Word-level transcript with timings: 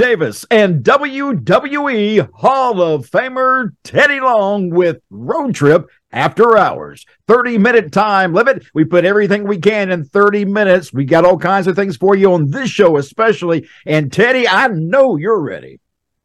Davis 0.00 0.46
and 0.50 0.82
WWE 0.82 2.30
Hall 2.32 2.80
of 2.80 3.06
Famer 3.10 3.72
Teddy 3.84 4.18
Long 4.18 4.70
with 4.70 4.96
Road 5.10 5.54
Trip 5.54 5.90
After 6.10 6.56
Hours. 6.56 7.04
30 7.28 7.58
minute 7.58 7.92
time 7.92 8.32
limit. 8.32 8.64
We 8.72 8.86
put 8.86 9.04
everything 9.04 9.46
we 9.46 9.58
can 9.58 9.90
in 9.90 10.06
30 10.06 10.46
minutes. 10.46 10.90
We 10.90 11.04
got 11.04 11.26
all 11.26 11.36
kinds 11.36 11.66
of 11.66 11.76
things 11.76 11.98
for 11.98 12.16
you 12.16 12.32
on 12.32 12.48
this 12.48 12.70
show, 12.70 12.96
especially. 12.96 13.68
And 13.84 14.10
Teddy, 14.10 14.48
I 14.48 14.68
know 14.68 15.16
you're 15.16 15.38
ready. 15.38 15.80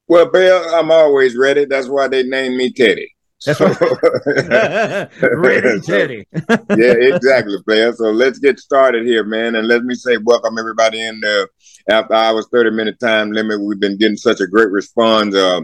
Well, 0.08 0.32
Bill, 0.32 0.74
I'm 0.74 0.90
always 0.90 1.36
ready. 1.36 1.66
That's 1.66 1.90
why 1.90 2.08
they 2.08 2.24
named 2.24 2.56
me 2.56 2.72
Teddy. 2.72 3.14
That's 3.46 3.60
so, 3.60 3.68
Ready, 5.36 5.82
Teddy. 5.86 6.26
yeah, 6.34 6.94
exactly, 7.14 7.58
player. 7.66 7.92
So 7.92 8.06
let's 8.12 8.40
get 8.40 8.58
started 8.58 9.06
here, 9.06 9.26
man. 9.26 9.56
And 9.56 9.68
let 9.68 9.84
me 9.84 9.96
say 9.96 10.16
welcome 10.16 10.58
everybody 10.58 11.06
in 11.06 11.20
the 11.20 11.50
after 11.90 12.14
hours 12.14 12.48
30 12.52 12.72
minute 12.72 13.00
time 13.00 13.32
limit. 13.32 13.62
We've 13.62 13.80
been 13.80 13.98
getting 13.98 14.18
such 14.18 14.40
a 14.40 14.48
great 14.48 14.72
response. 14.72 15.36
Uh, 15.36 15.62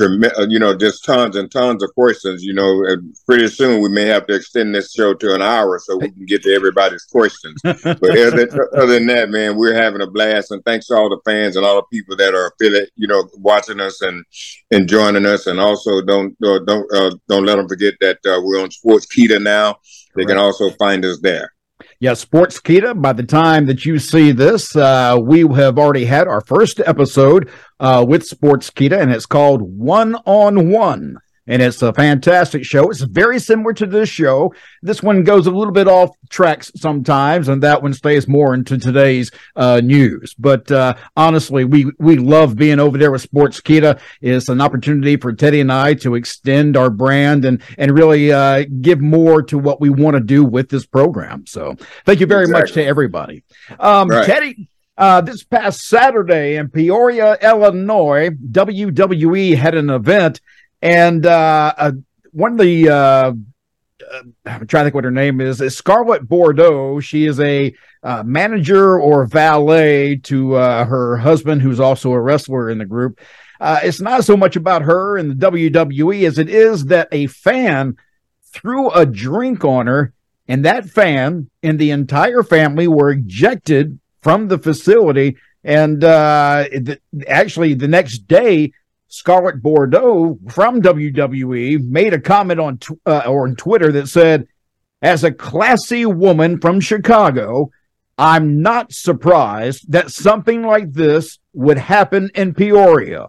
uh, 0.00 0.46
you 0.48 0.58
know, 0.58 0.76
just 0.76 1.04
tons 1.04 1.34
and 1.34 1.50
tons 1.50 1.82
of 1.82 1.92
questions. 1.94 2.44
You 2.44 2.54
know, 2.54 2.84
pretty 3.26 3.48
soon 3.48 3.82
we 3.82 3.88
may 3.88 4.04
have 4.06 4.26
to 4.26 4.34
extend 4.34 4.74
this 4.74 4.92
show 4.92 5.14
to 5.14 5.34
an 5.34 5.42
hour 5.42 5.78
so 5.78 5.96
we 5.96 6.10
can 6.10 6.24
get 6.24 6.42
to 6.44 6.54
everybody's 6.54 7.04
questions. 7.04 7.60
but 7.62 7.76
other, 8.02 8.68
other, 8.76 8.86
than 8.86 9.06
that, 9.06 9.30
man, 9.30 9.56
we're 9.56 9.74
having 9.74 10.00
a 10.00 10.06
blast. 10.06 10.52
And 10.52 10.64
thanks 10.64 10.86
to 10.86 10.94
all 10.94 11.08
the 11.08 11.20
fans 11.24 11.56
and 11.56 11.66
all 11.66 11.76
the 11.76 11.96
people 11.96 12.16
that 12.16 12.34
are 12.34 12.48
affiliate, 12.48 12.90
you 12.96 13.08
know, 13.08 13.28
watching 13.34 13.80
us 13.80 14.00
and 14.02 14.24
and 14.70 14.88
joining 14.88 15.26
us. 15.26 15.46
And 15.46 15.58
also, 15.58 16.00
don't 16.02 16.36
uh, 16.44 16.60
don't 16.60 16.86
uh, 16.94 17.10
don't 17.28 17.44
let 17.44 17.56
them 17.56 17.68
forget 17.68 17.94
that 18.00 18.18
uh, 18.26 18.40
we're 18.42 18.62
on 18.62 18.68
Sportskeeda 18.68 19.42
now. 19.42 19.76
They 20.14 20.24
can 20.24 20.38
also 20.38 20.70
find 20.72 21.04
us 21.04 21.20
there. 21.20 21.52
Yeah, 22.00 22.12
Sportskeeda, 22.12 23.02
By 23.02 23.12
the 23.12 23.24
time 23.24 23.66
that 23.66 23.84
you 23.84 23.98
see 23.98 24.30
this, 24.30 24.76
uh, 24.76 25.18
we 25.20 25.40
have 25.40 25.78
already 25.78 26.04
had 26.04 26.28
our 26.28 26.40
first 26.40 26.78
episode 26.86 27.50
uh, 27.80 28.04
with 28.06 28.22
Kita, 28.22 29.00
and 29.00 29.10
it's 29.10 29.26
called 29.26 29.62
One 29.62 30.14
on 30.24 30.70
One 30.70 31.18
and 31.48 31.62
it's 31.62 31.82
a 31.82 31.92
fantastic 31.92 32.64
show. 32.64 32.90
It's 32.90 33.00
very 33.00 33.40
similar 33.40 33.72
to 33.72 33.86
this 33.86 34.08
show. 34.08 34.54
This 34.82 35.02
one 35.02 35.24
goes 35.24 35.46
a 35.46 35.50
little 35.50 35.72
bit 35.72 35.88
off 35.88 36.10
tracks 36.28 36.70
sometimes, 36.76 37.48
and 37.48 37.62
that 37.62 37.82
one 37.82 37.94
stays 37.94 38.28
more 38.28 38.54
into 38.54 38.78
today's 38.78 39.30
uh, 39.56 39.80
news. 39.82 40.34
But 40.38 40.70
uh, 40.70 40.94
honestly, 41.16 41.64
we 41.64 41.90
we 41.98 42.18
love 42.18 42.56
being 42.56 42.78
over 42.78 42.98
there 42.98 43.10
with 43.10 43.28
Sportskeeda. 43.28 43.98
It's 44.20 44.48
an 44.48 44.60
opportunity 44.60 45.16
for 45.16 45.32
Teddy 45.32 45.60
and 45.60 45.72
I 45.72 45.94
to 45.94 46.14
extend 46.14 46.76
our 46.76 46.90
brand 46.90 47.44
and 47.44 47.62
and 47.78 47.96
really 47.96 48.30
uh, 48.30 48.64
give 48.80 49.00
more 49.00 49.42
to 49.44 49.58
what 49.58 49.80
we 49.80 49.88
want 49.90 50.14
to 50.14 50.20
do 50.20 50.44
with 50.44 50.68
this 50.68 50.86
program. 50.86 51.46
So 51.46 51.76
thank 52.04 52.20
you 52.20 52.26
very 52.26 52.42
exactly. 52.42 52.60
much 52.60 52.72
to 52.72 52.84
everybody. 52.84 53.44
Um, 53.80 54.08
right. 54.08 54.26
Teddy. 54.26 54.68
Uh, 54.96 55.20
this 55.20 55.44
past 55.44 55.82
Saturday 55.82 56.56
in 56.56 56.68
Peoria, 56.68 57.38
Illinois, 57.40 58.30
WWE 58.30 59.56
had 59.56 59.76
an 59.76 59.90
event 59.90 60.40
and 60.82 61.26
uh, 61.26 61.74
uh, 61.76 61.92
one 62.32 62.52
of 62.52 62.58
the 62.58 62.88
uh, 62.88 63.32
uh, 64.10 64.22
I'm 64.46 64.66
trying 64.66 64.82
to 64.82 64.84
think 64.84 64.94
what 64.94 65.04
her 65.04 65.10
name 65.10 65.40
is. 65.40 65.60
Is 65.60 65.76
Scarlett 65.76 66.28
Bordeaux. 66.28 67.00
She 67.00 67.26
is 67.26 67.40
a 67.40 67.74
uh, 68.02 68.22
manager 68.22 68.98
or 68.98 69.26
valet 69.26 70.16
to 70.16 70.54
uh, 70.54 70.84
her 70.84 71.16
husband, 71.16 71.62
who's 71.62 71.80
also 71.80 72.12
a 72.12 72.20
wrestler 72.20 72.70
in 72.70 72.78
the 72.78 72.84
group. 72.84 73.20
Uh, 73.60 73.80
it's 73.82 74.00
not 74.00 74.24
so 74.24 74.36
much 74.36 74.54
about 74.54 74.82
her 74.82 75.16
and 75.16 75.30
the 75.30 75.50
WWE 75.50 76.26
as 76.26 76.38
it 76.38 76.48
is 76.48 76.86
that 76.86 77.08
a 77.10 77.26
fan 77.26 77.96
threw 78.44 78.88
a 78.90 79.04
drink 79.04 79.64
on 79.64 79.86
her, 79.86 80.12
and 80.46 80.64
that 80.64 80.88
fan 80.88 81.50
and 81.62 81.78
the 81.78 81.90
entire 81.90 82.42
family 82.42 82.86
were 82.86 83.10
ejected 83.10 83.98
from 84.22 84.48
the 84.48 84.58
facility. 84.58 85.36
And 85.64 86.02
uh, 86.04 86.66
the, 86.70 87.00
actually, 87.26 87.74
the 87.74 87.88
next 87.88 88.18
day, 88.28 88.72
Scarlett 89.08 89.62
Bordeaux 89.62 90.38
from 90.50 90.82
WWE 90.82 91.82
made 91.82 92.12
a 92.12 92.20
comment 92.20 92.60
on 92.60 92.78
tw- 92.78 93.00
uh, 93.06 93.22
or 93.26 93.48
on 93.48 93.56
Twitter 93.56 93.90
that 93.92 94.08
said, 94.08 94.46
"As 95.02 95.24
a 95.24 95.32
classy 95.32 96.04
woman 96.04 96.60
from 96.60 96.80
Chicago, 96.80 97.70
I'm 98.18 98.60
not 98.60 98.92
surprised 98.92 99.90
that 99.92 100.10
something 100.10 100.62
like 100.62 100.92
this 100.92 101.38
would 101.54 101.78
happen 101.78 102.30
in 102.34 102.54
Peoria." 102.54 103.28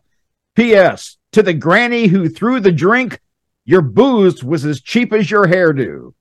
P.S. 0.55 1.17
To 1.33 1.43
the 1.43 1.53
granny 1.53 2.07
who 2.07 2.27
threw 2.27 2.59
the 2.59 2.71
drink, 2.71 3.21
your 3.63 3.81
booze 3.81 4.43
was 4.43 4.65
as 4.65 4.81
cheap 4.81 5.13
as 5.13 5.29
your 5.31 5.45
hairdo. 5.45 6.13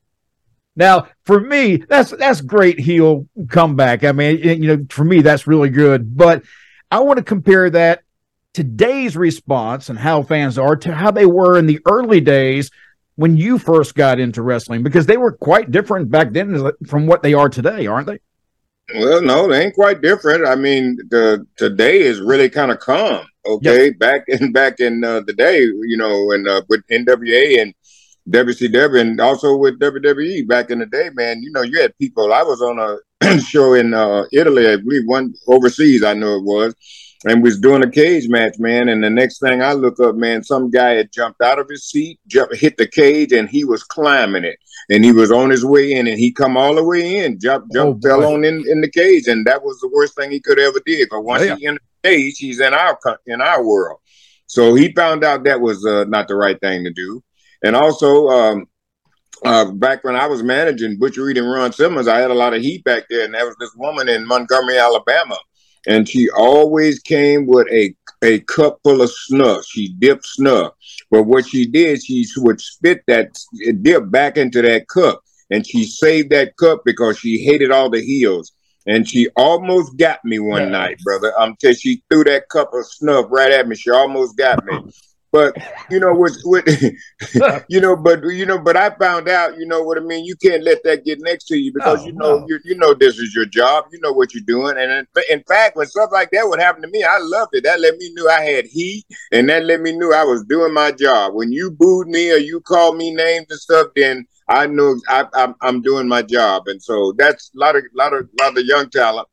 Now, 0.77 1.09
for 1.25 1.41
me, 1.41 1.79
that's 1.79 2.13
that's 2.13 2.41
great 2.41 2.79
heel 2.79 3.27
comeback. 3.49 4.05
I 4.05 4.13
mean, 4.13 4.39
you 4.39 4.77
know, 4.77 4.87
for 4.91 5.05
me, 5.05 5.23
that's 5.23 5.49
really 5.49 5.71
good. 5.71 6.17
But 6.17 6.45
I 6.91 7.01
want 7.01 7.17
to 7.17 7.25
compare 7.25 7.69
that 7.71 8.03
today's 8.59 9.17
response 9.17 9.89
and 9.89 9.97
how 9.97 10.21
fans 10.21 10.59
are 10.59 10.75
to 10.75 10.93
how 10.93 11.13
they 11.13 11.27
were 11.27 11.57
in 11.57 11.67
the 11.67 11.79
early 11.89 12.21
days 12.21 12.73
when 13.15 13.37
you 13.37 13.57
first 13.57 13.95
got 13.95 14.19
into 14.19 14.43
wrestling 14.43 14.83
because 14.83 15.07
they 15.07 15.17
were 15.17 15.31
quite 15.31 15.71
different 15.71 16.11
back 16.11 16.33
then 16.33 16.69
from 16.85 17.07
what 17.07 17.23
they 17.23 17.35
are 17.35 17.49
today, 17.49 17.87
aren't 17.87 18.09
they? 18.09 18.19
Well, 18.97 19.23
no, 19.23 19.47
they 19.47 19.63
ain't 19.63 19.77
quite 19.77 20.03
different. 20.03 20.45
I 20.45 20.57
mean, 20.57 20.97
the 21.09 21.47
today 21.57 22.01
is 22.01 22.21
really 22.21 22.51
kind 22.51 22.73
of 22.73 22.81
calm. 22.81 23.25
Okay, 23.47 23.85
yep. 23.87 23.99
back 24.01 24.23
in 24.27 24.51
back 24.51 24.81
in 24.81 25.05
uh, 25.05 25.21
the 25.21 25.35
day, 25.35 25.61
you 25.61 25.97
know, 25.97 26.33
and 26.33 26.49
uh, 26.49 26.63
with 26.69 26.85
NWA 26.91 27.63
and 27.63 27.73
WCW, 28.29 29.01
and 29.01 29.21
also 29.21 29.57
with 29.57 29.79
WWE 29.79 30.49
back 30.49 30.73
in 30.73 30.81
the 30.81 30.87
day, 30.87 31.11
man. 31.15 31.45
You 31.45 31.53
know, 31.53 31.63
you 31.63 31.81
had 31.81 31.97
people. 31.99 32.33
I 32.33 32.43
was 32.43 32.61
on 32.61 32.81
a 32.81 33.39
show 33.41 33.75
in 33.75 33.95
uh, 33.95 34.25
Italy, 34.33 34.67
I 34.67 34.79
believe, 34.79 35.03
one 35.07 35.33
overseas. 35.47 36.03
I 36.03 36.15
know 36.15 36.35
it 36.39 36.43
was 36.43 36.75
and 37.25 37.43
was 37.43 37.59
doing 37.59 37.83
a 37.83 37.91
cage 37.91 38.29
match, 38.29 38.57
man. 38.59 38.89
And 38.89 39.03
the 39.03 39.11
next 39.11 39.41
thing 39.41 39.63
I 39.63 39.73
look 39.73 39.99
up, 40.01 40.15
man, 40.15 40.43
some 40.43 40.71
guy 40.71 40.91
had 40.91 41.13
jumped 41.13 41.41
out 41.43 41.59
of 41.59 41.69
his 41.69 41.85
seat, 41.85 42.21
jumped, 42.27 42.57
hit 42.57 42.77
the 42.77 42.87
cage, 42.87 43.33
and 43.33 43.49
he 43.49 43.65
was 43.65 43.83
climbing 43.83 44.45
it. 44.45 44.59
And 44.89 45.05
he 45.05 45.13
was 45.13 45.33
on 45.33 45.51
his 45.51 45.65
way 45.65 45.93
in, 45.93 46.07
and 46.07 46.19
he 46.19 46.33
come 46.33 46.57
all 46.57 46.75
the 46.75 46.85
way 46.85 47.19
in, 47.19 47.41
jumped, 47.41 47.73
jumped, 47.73 48.05
oh, 48.05 48.09
fell 48.09 48.35
on 48.35 48.45
in, 48.45 48.65
in 48.69 48.81
the 48.81 48.91
cage, 48.91 49.27
and 49.27 49.47
that 49.47 49.65
was 49.65 49.79
the 49.81 49.91
worst 49.93 50.15
thing 50.15 50.31
he 50.31 50.41
could 50.41 50.59
ever 50.59 50.81
did. 50.85 51.09
But 51.11 51.23
once 51.23 51.43
oh, 51.43 51.47
yeah. 51.47 51.57
he 51.57 51.67
in 51.67 51.75
the 51.75 52.09
cage, 52.09 52.39
he's 52.39 52.61
in 52.61 52.73
our 52.73 52.99
in 53.27 53.41
our 53.41 53.65
world. 53.65 53.99
So 54.47 54.75
he 54.75 54.93
found 54.95 55.25
out 55.25 55.45
that 55.45 55.61
was 55.61 55.85
uh, 55.85 56.05
not 56.05 56.29
the 56.29 56.37
right 56.37 56.59
thing 56.59 56.85
to 56.85 56.93
do. 56.93 57.23
And 57.63 57.77
also, 57.77 58.29
um, 58.29 58.67
uh, 59.45 59.73
back 59.73 60.05
when 60.05 60.17
I 60.17 60.27
was 60.27 60.43
managing 60.43 60.99
Butcher 60.99 61.25
Reed 61.25 61.37
and 61.37 61.51
Ron 61.51 61.73
Simmons, 61.73 62.09
I 62.09 62.19
had 62.19 62.31
a 62.31 62.35
lot 62.35 62.55
of 62.55 62.63
heat 62.63 62.83
back 62.85 63.05
there, 63.11 63.25
and 63.25 63.35
there 63.35 63.45
was 63.45 63.57
this 63.61 63.75
woman 63.77 64.09
in 64.09 64.27
Montgomery, 64.27 64.79
Alabama 64.79 65.37
and 65.87 66.09
she 66.09 66.29
always 66.31 66.99
came 67.01 67.47
with 67.47 67.67
a 67.73 67.95
a 68.23 68.41
cup 68.41 68.79
full 68.83 69.03
of 69.03 69.11
snuff. 69.11 69.65
She 69.65 69.95
dipped 69.99 70.27
snuff, 70.27 70.73
but 71.11 71.25
what 71.25 71.47
she 71.47 71.67
did, 71.67 72.03
she 72.03 72.27
would 72.39 72.61
spit 72.61 73.03
that 73.07 73.39
dip 73.83 74.11
back 74.11 74.37
into 74.37 74.63
that 74.63 74.89
cup, 74.89 75.23
and 75.51 75.67
she 75.67 75.85
saved 75.85 76.31
that 76.31 76.57
cup 76.57 76.83
because 76.85 77.19
she 77.19 77.39
hated 77.39 77.71
all 77.71 77.91
the 77.91 78.03
heels. 78.03 78.53
And 78.87 79.07
she 79.07 79.29
almost 79.37 79.99
got 79.99 80.25
me 80.25 80.39
one 80.39 80.63
yeah. 80.63 80.69
night, 80.71 80.99
brother. 81.05 81.39
Um, 81.39 81.57
till 81.61 81.75
she 81.75 82.03
threw 82.11 82.25
that 82.25 82.49
cup 82.49 82.73
of 82.73 82.87
snuff 82.87 83.27
right 83.29 83.53
at 83.53 83.69
me. 83.69 83.77
She 83.77 83.91
almost 83.91 84.39
got 84.39 84.65
me. 84.65 84.79
But 85.39 85.57
you 85.89 86.01
know 86.01 86.13
what? 86.15 86.33
you 87.69 87.81
know, 87.81 87.95
but 87.95 88.25
you 88.25 88.45
know, 88.45 88.59
but 88.59 88.77
I 88.77 88.91
found 88.91 89.29
out. 89.29 89.57
You 89.57 89.67
know 89.67 89.83
what 89.83 89.97
I 89.97 90.01
mean? 90.01 90.25
You 90.25 90.35
can't 90.35 90.65
let 90.65 90.83
that 90.83 91.05
get 91.05 91.21
next 91.21 91.45
to 91.45 91.57
you 91.57 91.73
because 91.73 92.05
you 92.05 92.13
know, 92.13 92.39
no. 92.39 92.47
you, 92.49 92.59
you 92.65 92.75
know, 92.75 92.93
this 92.93 93.19
is 93.19 93.33
your 93.37 93.47
job. 93.47 93.85
You 93.93 94.01
know 94.01 94.13
what 94.13 94.35
you're 94.35 94.43
doing, 94.45 94.77
and 94.77 94.91
in, 94.91 95.07
in, 95.31 95.45
fact, 95.45 95.77
when 95.77 95.87
stuff 95.87 96.11
like 96.13 96.31
that 96.33 96.49
would 96.49 96.59
happen 96.59 96.83
to 96.83 96.89
me, 96.89 97.05
I 97.05 97.19
loved 97.21 97.55
it. 97.55 97.63
That 97.63 97.81
let 97.81 97.97
me 97.99 98.13
know 98.15 98.29
I 98.29 98.41
had 98.41 98.67
heat, 98.67 99.05
and 99.31 99.49
that 99.49 99.65
let 99.65 99.81
me 99.81 99.97
know 99.97 100.13
I 100.13 100.25
was 100.25 100.45
doing 100.45 100.75
my 100.75 100.91
job. 100.91 101.35
When 101.35 101.53
you 101.53 101.71
booed 101.71 102.09
me 102.09 102.33
or 102.33 102.39
you 102.39 102.61
called 102.61 102.97
me 102.97 103.15
names 103.15 103.47
and 103.49 103.61
stuff, 103.61 103.89
then 103.95 104.27
I 104.49 104.67
know 104.67 104.97
I, 105.09 105.27
I'm, 105.35 105.55
I'm 105.63 105.83
doing 105.83 106.09
my 106.09 106.23
job, 106.23 106.67
and 106.67 106.83
so 106.83 107.15
that's 107.17 107.53
a 107.55 107.59
lot 107.61 107.77
of 107.77 107.85
lot 107.95 108.13
of 108.13 108.29
lot 108.41 108.59
of 108.59 108.65
young 108.65 108.91
talent 108.91 109.29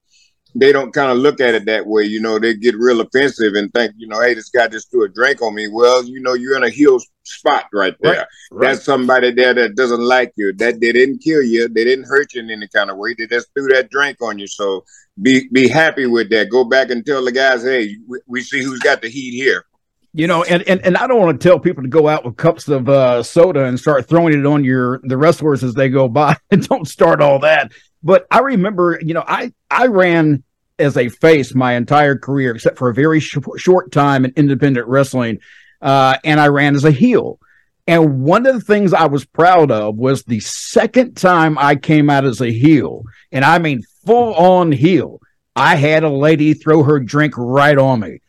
they 0.56 0.72
don't 0.72 0.94
kind 0.94 1.12
of 1.12 1.18
look 1.18 1.42
at 1.42 1.54
it 1.54 1.66
that 1.66 1.86
way. 1.86 2.04
You 2.04 2.22
know, 2.22 2.40
they 2.40 2.56
get 2.56 2.76
real 2.78 3.02
offensive 3.02 3.54
and 3.56 3.72
think, 3.74 3.92
you 3.98 4.08
know, 4.08 4.22
hey, 4.22 4.34
this 4.34 4.50
guy 4.50 4.70
just 4.70 4.90
threw 4.90 5.04
a 5.04 5.10
drink 5.10 5.42
on 5.42 5.54
me. 5.54 5.68
Well, 5.68 6.06
you 6.06 6.22
know, 6.22 6.34
you're 6.34 6.56
in 6.56 6.64
a 6.64 6.70
heel 6.70 7.00
spot 7.24 7.66
right 7.74 7.94
there. 8.00 8.14
Right, 8.14 8.28
right. 8.52 8.68
That's 8.70 8.86
somebody 8.86 9.34
there 9.34 9.54
that 9.54 9.76
doesn't 9.76 10.02
like 10.02 10.32
you. 10.38 10.54
That 10.54 10.80
they 10.80 10.94
didn't 10.94 11.20
kill 11.20 11.44
you. 11.44 11.68
They 11.68 11.84
didn't 11.84 12.06
hurt 12.06 12.34
you 12.34 12.42
in 12.42 12.50
any 12.50 12.70
kind 12.70 12.90
of 12.90 12.98
way. 12.98 13.14
They 13.18 13.28
just 13.28 13.54
threw 13.54 13.68
that 13.74 13.90
drink 13.90 14.22
on 14.22 14.40
you. 14.40 14.48
So 14.48 14.86
be 15.22 15.50
be 15.52 15.68
happy 15.68 16.06
with 16.06 16.30
that. 16.30 16.50
Go 16.50 16.64
back 16.64 16.90
and 16.90 17.06
tell 17.06 17.24
the 17.24 17.34
guys, 17.34 17.64
hey, 17.64 17.98
we, 18.08 18.20
we 18.26 18.42
see 18.42 18.64
who's 18.64 18.80
got 18.80 19.02
the 19.02 19.10
heat 19.10 19.32
here. 19.32 19.66
You 20.14 20.28
know, 20.28 20.44
and, 20.44 20.64
and 20.70 20.80
and 20.86 20.96
I 20.96 21.08
don't 21.08 21.20
want 21.20 21.42
to 21.42 21.46
tell 21.46 21.60
people 21.60 21.84
to 21.84 21.90
go 21.90 22.08
out 22.08 22.24
with 22.24 22.38
cups 22.38 22.70
of 22.70 22.88
uh, 22.88 23.22
soda 23.24 23.66
and 23.66 23.78
start 23.78 24.08
throwing 24.08 24.40
it 24.40 24.46
on 24.46 24.64
your 24.64 25.02
the 25.04 25.18
wrestlers 25.18 25.66
as 25.66 25.74
they 25.74 25.90
go 25.90 26.08
by. 26.08 26.38
don't 26.50 26.88
start 26.88 27.22
all 27.22 27.40
that. 27.40 27.74
But 28.02 28.26
I 28.32 28.40
remember, 28.40 28.98
you 29.02 29.14
know, 29.14 29.26
I 29.28 29.52
I 29.70 29.88
ran 29.88 30.45
as 30.78 30.98
a 30.98 31.10
face 31.10 31.56
my 31.56 31.74
entire 31.74 32.18
career, 32.18 32.56
except 32.56 32.78
for 32.78 32.90
a 32.90 32.94
very 32.94 33.20
sh- 33.20 33.38
short 33.58 33.92
time 33.92 34.26
in 34.26 34.34
independent 34.36 34.88
wrestling, 34.88 35.40
uh, 35.82 36.18
and 36.24 36.40
I 36.40 36.48
ran 36.48 36.76
as 36.76 36.86
a 36.86 36.92
heel. 36.92 37.40
And 37.88 38.24
one 38.24 38.48
of 38.48 38.56
the 38.56 38.62
things 38.62 38.94
I 38.94 39.06
was 39.06 39.26
proud 39.26 39.70
of 39.72 39.96
was 39.96 40.24
the 40.24 40.40
second 40.40 41.16
time 41.16 41.58
I 41.58 41.76
came 41.76 42.10
out 42.10 42.26
as 42.26 42.42
a 42.42 42.52
heel, 42.52 43.04
and 43.32 43.46
I 43.46 43.60
mean 43.60 43.84
full 44.06 44.34
on 44.34 44.72
heel. 44.72 45.20
I 45.56 45.76
had 45.76 46.04
a 46.04 46.10
lady 46.10 46.54
throw 46.54 46.84
her 46.84 47.00
drink 47.00 47.34
right 47.38 47.78
on 47.78 48.02
me. 48.02 48.20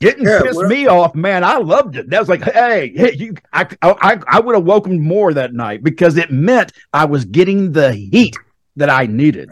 Getting 0.00 0.24
yeah, 0.24 0.42
piss 0.42 0.56
well, 0.56 0.68
me 0.68 0.86
off, 0.86 1.14
man. 1.14 1.42
I 1.42 1.56
loved 1.56 1.96
it. 1.96 2.10
That 2.10 2.20
was 2.20 2.28
like, 2.28 2.42
hey, 2.42 2.92
hey, 2.94 3.14
you, 3.14 3.34
I, 3.50 3.66
I, 3.80 4.20
I 4.28 4.40
would 4.40 4.54
have 4.54 4.64
welcomed 4.64 5.00
more 5.00 5.32
that 5.32 5.54
night 5.54 5.82
because 5.82 6.18
it 6.18 6.30
meant 6.30 6.72
I 6.92 7.06
was 7.06 7.24
getting 7.24 7.72
the 7.72 7.94
heat 7.94 8.36
that 8.76 8.90
I 8.90 9.06
needed. 9.06 9.48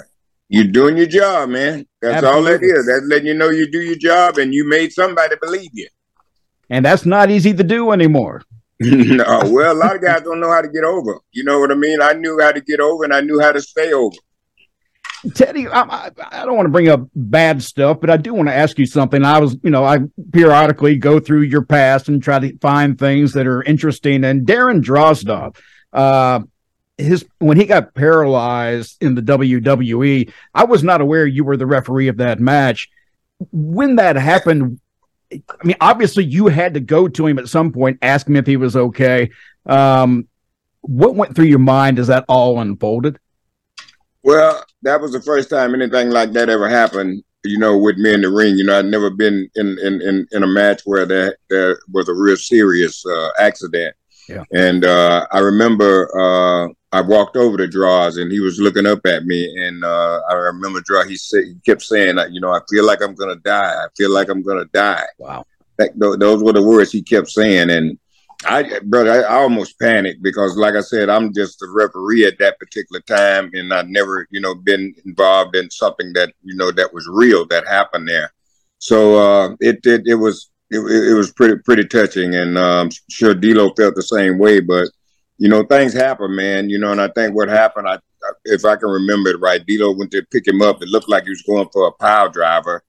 You're 0.49 0.65
doing 0.65 0.97
your 0.97 1.07
job, 1.07 1.49
man. 1.49 1.87
That's 2.03 2.17
Absolutely. 2.17 2.39
all 2.39 2.59
that 2.59 2.63
is. 2.63 2.87
That's 2.87 3.05
letting 3.07 3.27
you 3.27 3.35
know 3.35 3.51
you 3.51 3.71
do 3.71 3.81
your 3.81 3.97
job 3.97 4.39
and 4.39 4.53
you 4.53 4.69
made 4.69 4.93
somebody 4.93 5.37
believe 5.41 5.71
you. 5.73 5.89
And 6.71 6.85
that's 6.85 7.07
not 7.07 7.31
easy 7.31 7.55
to 7.55 7.65
do 7.65 7.93
anymore. 7.93 8.43
no, 8.81 9.25
well, 9.47 9.73
a 9.73 9.79
lot 9.79 9.95
of 9.97 10.03
guys 10.03 10.23
don't 10.23 10.41
know 10.41 10.51
how 10.51 10.61
to 10.61 10.69
get 10.69 10.85
over. 10.85 11.19
You 11.33 11.45
know 11.45 11.61
what 11.61 11.71
I 11.71 11.75
mean? 11.75 12.03
I 12.03 12.13
knew 12.13 12.39
how 12.41 12.53
to 12.53 12.61
get 12.61 12.81
over 12.81 13.05
and 13.05 13.15
I 13.15 13.21
knew 13.21 13.41
how 13.41 13.53
to 13.53 13.61
stay 13.61 13.93
over. 13.93 14.17
Teddy, 15.35 15.67
I, 15.69 16.11
I, 16.19 16.45
don't 16.45 16.55
want 16.57 16.67
to 16.67 16.71
bring 16.73 16.89
up 16.89 17.09
bad 17.15 17.63
stuff, 17.63 17.99
but 18.01 18.11
I 18.11 18.19
do 18.19 18.35
want 18.35 18.49
to 18.49 18.55
ask 18.55 18.79
you 18.79 18.85
something. 18.85 19.25
I 19.25 19.39
was, 19.39 19.57
you 19.63 19.71
know, 19.71 19.83
I 19.83 20.01
periodically 20.33 20.97
go 20.97 21.19
through 21.19 21.43
your 21.43 21.65
past 21.65 22.09
and 22.09 22.23
try 22.23 22.39
to 22.41 22.59
find 22.59 22.99
things 22.99 23.33
that 23.33 23.47
are 23.47 23.63
interesting. 23.63 24.23
And 24.25 24.47
Darren 24.47 24.83
Drozdov, 24.83 25.57
uh, 25.95 26.41
his 26.99 27.25
when 27.39 27.57
he 27.57 27.65
got 27.65 27.95
paralyzed 27.95 29.03
in 29.03 29.15
the 29.15 29.23
WWE, 29.23 30.33
I 30.55 30.65
was 30.65 30.83
not 30.83 31.01
aware 31.01 31.27
you 31.27 31.45
were 31.45 31.57
the 31.57 31.67
referee 31.67 32.09
of 32.09 32.19
that 32.19 32.41
match. 32.41 32.89
When 33.51 33.97
that 33.97 34.17
happened, 34.17 34.81
I 35.33 35.65
mean, 35.65 35.77
obviously 35.81 36.25
you 36.25 36.47
had 36.47 36.75
to 36.75 36.81
go 36.81 37.09
to 37.09 37.27
him 37.27 37.39
at 37.39 37.49
some 37.49 37.73
point, 37.73 37.99
ask 38.03 38.29
him 38.29 38.37
if 38.37 38.47
he 38.47 38.57
was 38.57 38.77
okay. 38.77 39.31
Um, 39.67 40.29
what 40.83 41.15
went 41.15 41.35
through 41.35 41.47
your 41.47 41.59
mind 41.59 41.99
as 41.99 42.09
that 42.09 42.25
all 42.29 42.61
unfolded? 42.61 43.19
Well, 44.23 44.65
that 44.83 45.01
was 45.01 45.13
the 45.13 45.21
first 45.21 45.51
time 45.51 45.75
anything 45.75 46.11
like 46.11 46.33
that 46.33 46.49
ever 46.49 46.69
happened. 46.69 47.23
You 47.47 47.59
know, 47.59 47.77
with 47.77 47.99
me 47.99 48.15
in 48.15 48.23
the 48.23 48.31
ring. 48.31 48.57
You 48.57 48.65
know, 48.65 48.79
I'd 48.79 48.87
never 48.87 49.11
been 49.11 49.51
in 49.55 49.79
in 49.81 50.01
in, 50.01 50.27
in 50.33 50.43
a 50.43 50.47
match 50.47 50.83
where 50.87 51.05
there 51.05 51.37
there 51.51 51.79
was 51.93 52.09
a 52.09 52.15
real 52.15 52.37
serious 52.37 53.05
uh, 53.05 53.29
accident. 53.39 53.95
Yeah. 54.29 54.45
And 54.53 54.85
uh, 54.85 55.27
I 55.31 55.41
remember 55.41 56.11
uh, 56.19 56.69
I 56.93 57.01
walked 57.01 57.37
over 57.37 57.57
to 57.57 57.69
Droz 57.69 58.17
and 58.17 58.31
he 58.31 58.41
was 58.41 58.59
looking 58.59 58.87
up 58.87 59.05
at 59.05 59.25
me, 59.25 59.53
and 59.59 59.85
uh, 59.85 60.21
I 60.31 60.35
remember 60.35 60.81
Droz. 60.85 61.09
He 61.09 61.17
said 61.17 61.45
he 61.45 61.55
kept 61.67 61.83
saying, 61.83 62.17
"You 62.31 62.41
know, 62.41 62.53
I 62.53 62.61
feel 62.71 62.87
like 62.87 63.03
I'm 63.03 63.15
gonna 63.15 63.37
die. 63.37 63.75
I 63.75 63.87
feel 63.97 64.13
like 64.13 64.29
I'm 64.29 64.43
gonna 64.43 64.67
die." 64.73 65.07
Wow. 65.19 65.45
That, 65.77 65.91
those 65.99 66.43
were 66.43 66.53
the 66.53 66.63
words 66.63 66.93
he 66.93 67.03
kept 67.03 67.29
saying, 67.29 67.69
and 67.69 67.99
I, 68.47 68.79
brother, 68.85 69.11
I, 69.11 69.35
I, 69.35 69.43
almost 69.43 69.79
panicked 69.81 70.23
because, 70.23 70.57
like 70.57 70.75
I 70.75 70.81
said, 70.81 71.09
I'm 71.09 71.33
just 71.33 71.63
a 71.63 71.67
referee 71.69 72.27
at 72.27 72.39
that 72.39 72.59
particular 72.59 73.01
time, 73.01 73.51
and 73.55 73.73
I'd 73.73 73.89
never, 73.89 74.29
you 74.31 74.41
know, 74.41 74.55
been 74.55 74.95
involved 75.05 75.57
in 75.57 75.71
something 75.71 76.13
that 76.13 76.33
you 76.43 76.55
know 76.55 76.71
that 76.71 76.93
was 76.93 77.09
real 77.11 77.47
that 77.47 77.67
happened 77.67 78.09
there. 78.09 78.33
So 78.79 79.17
uh, 79.17 79.57
it, 79.61 79.81
it 79.85 80.03
it 80.07 80.15
was 80.17 80.51
it, 80.71 80.79
it 80.79 81.15
was 81.15 81.33
pretty 81.33 81.57
pretty 81.65 81.87
touching, 81.87 82.35
and 82.35 82.59
um, 82.59 82.91
sure 83.11 83.35
D'Lo 83.35 83.73
felt 83.75 83.95
the 83.95 84.03
same 84.03 84.39
way. 84.39 84.61
But 84.61 84.89
you 85.39 85.49
know, 85.49 85.65
things 85.65 85.93
happen, 85.93 86.35
man. 86.35 86.71
You 86.71 86.79
know, 86.79 86.93
and 86.93 87.01
I 87.01 87.09
think 87.09 87.35
what 87.35 87.49
happened, 87.49 87.89
I 87.89 87.99
if 88.45 88.65
I 88.65 88.77
can 88.77 88.89
remember 88.89 89.31
it 89.31 89.41
right, 89.41 89.65
D'Lo 89.67 89.93
went 89.93 90.11
to 90.13 90.23
pick 90.31 90.47
him 90.47 90.63
up. 90.63 90.83
It 90.83 90.89
looked 90.89 91.09
like 91.09 91.25
he 91.25 91.31
was 91.31 91.43
going 91.43 91.69
for 91.73 91.87
a 91.87 91.93
pile 91.93 92.31
driver 92.31 92.83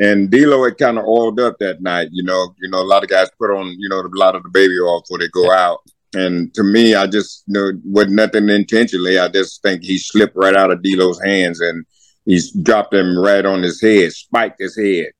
and 0.00 0.30
D'Lo 0.30 0.64
had 0.64 0.78
kind 0.78 0.98
of 0.98 1.04
oiled 1.04 1.38
up 1.38 1.58
that 1.60 1.82
night. 1.82 2.08
You 2.10 2.24
know, 2.24 2.54
you 2.58 2.68
know, 2.68 2.80
a 2.80 2.88
lot 2.88 3.04
of 3.04 3.10
guys 3.10 3.28
put 3.38 3.50
on, 3.50 3.76
you 3.78 3.88
know, 3.88 4.00
a 4.00 4.08
lot 4.14 4.34
of 4.34 4.42
the 4.42 4.48
baby 4.48 4.74
oil 4.82 5.02
before 5.02 5.18
they 5.18 5.28
go 5.28 5.52
out. 5.52 5.80
And 6.14 6.52
to 6.54 6.64
me, 6.64 6.94
I 6.94 7.06
just 7.06 7.44
you 7.46 7.54
know 7.54 7.72
with 7.84 8.08
nothing 8.08 8.48
intentionally. 8.48 9.18
I 9.18 9.28
just 9.28 9.62
think 9.62 9.84
he 9.84 9.98
slipped 9.98 10.34
right 10.34 10.56
out 10.56 10.72
of 10.72 10.82
D'Lo's 10.82 11.20
hands 11.22 11.60
and 11.60 11.84
he's 12.24 12.50
dropped 12.50 12.94
him 12.94 13.16
right 13.16 13.44
on 13.44 13.62
his 13.62 13.80
head, 13.80 14.12
spiked 14.12 14.58
his 14.58 14.76
head. 14.76 15.12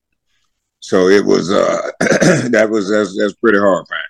So 0.80 1.08
it 1.08 1.24
was 1.24 1.50
uh 1.50 1.90
that 2.50 2.68
was 2.70 2.90
that's, 2.90 3.16
that's 3.18 3.34
pretty 3.34 3.58
horrifying. 3.58 4.00